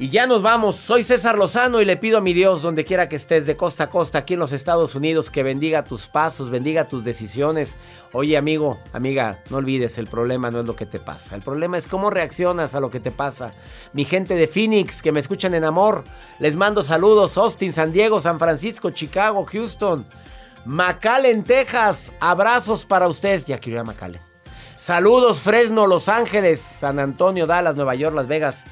Y 0.00 0.08
ya 0.08 0.26
nos 0.26 0.42
vamos. 0.42 0.74
Soy 0.74 1.04
César 1.04 1.38
Lozano 1.38 1.80
y 1.80 1.84
le 1.84 1.96
pido 1.96 2.18
a 2.18 2.20
mi 2.20 2.32
Dios, 2.32 2.62
donde 2.62 2.84
quiera 2.84 3.08
que 3.08 3.14
estés, 3.14 3.46
de 3.46 3.56
costa 3.56 3.84
a 3.84 3.90
costa, 3.90 4.18
aquí 4.18 4.34
en 4.34 4.40
los 4.40 4.50
Estados 4.50 4.96
Unidos, 4.96 5.30
que 5.30 5.44
bendiga 5.44 5.84
tus 5.84 6.08
pasos, 6.08 6.50
bendiga 6.50 6.88
tus 6.88 7.04
decisiones. 7.04 7.76
Oye, 8.12 8.36
amigo, 8.36 8.80
amiga, 8.92 9.44
no 9.48 9.58
olvides, 9.58 9.96
el 9.96 10.08
problema 10.08 10.50
no 10.50 10.58
es 10.58 10.66
lo 10.66 10.74
que 10.74 10.86
te 10.86 10.98
pasa. 10.98 11.36
El 11.36 11.42
problema 11.42 11.78
es 11.78 11.86
cómo 11.86 12.10
reaccionas 12.10 12.74
a 12.74 12.80
lo 12.80 12.90
que 12.90 12.98
te 12.98 13.12
pasa. 13.12 13.52
Mi 13.92 14.04
gente 14.04 14.34
de 14.34 14.48
Phoenix, 14.48 15.02
que 15.02 15.12
me 15.12 15.20
escuchan 15.20 15.54
en 15.54 15.62
amor, 15.62 16.02
les 16.40 16.56
mando 16.56 16.82
saludos. 16.82 17.38
Austin, 17.38 17.72
San 17.72 17.92
Diego, 17.92 18.20
San 18.20 18.40
Francisco, 18.40 18.90
Chicago, 18.90 19.44
Houston, 19.44 20.04
McAllen, 20.64 21.44
Texas. 21.44 22.12
Abrazos 22.20 22.84
para 22.84 23.08
ustedes. 23.08 23.46
Ya 23.46 23.58
quiero 23.58 23.76
ir 23.76 23.80
a 23.80 23.84
McAllen. 23.84 24.20
Saludos, 24.76 25.40
Fresno, 25.42 25.86
Los 25.86 26.08
Ángeles, 26.08 26.60
San 26.60 26.98
Antonio, 26.98 27.46
Dallas, 27.46 27.76
Nueva 27.76 27.94
York, 27.94 28.16
Las 28.16 28.28
Vegas 28.28 28.64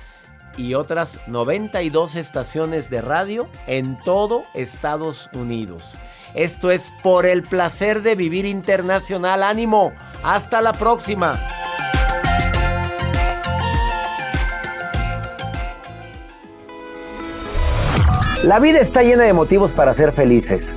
y 0.56 0.74
otras 0.74 1.20
92 1.26 2.16
estaciones 2.16 2.90
de 2.90 3.02
radio 3.02 3.48
en 3.66 3.98
todo 4.04 4.44
Estados 4.54 5.28
Unidos. 5.34 5.98
Esto 6.34 6.70
es 6.70 6.92
por 7.02 7.26
el 7.26 7.42
placer 7.42 8.02
de 8.02 8.14
vivir 8.14 8.44
internacional. 8.44 9.42
Ánimo. 9.42 9.92
Hasta 10.22 10.60
la 10.60 10.72
próxima. 10.72 11.38
La 18.44 18.60
vida 18.60 18.78
está 18.78 19.02
llena 19.02 19.24
de 19.24 19.32
motivos 19.32 19.72
para 19.72 19.92
ser 19.94 20.12
felices. 20.12 20.76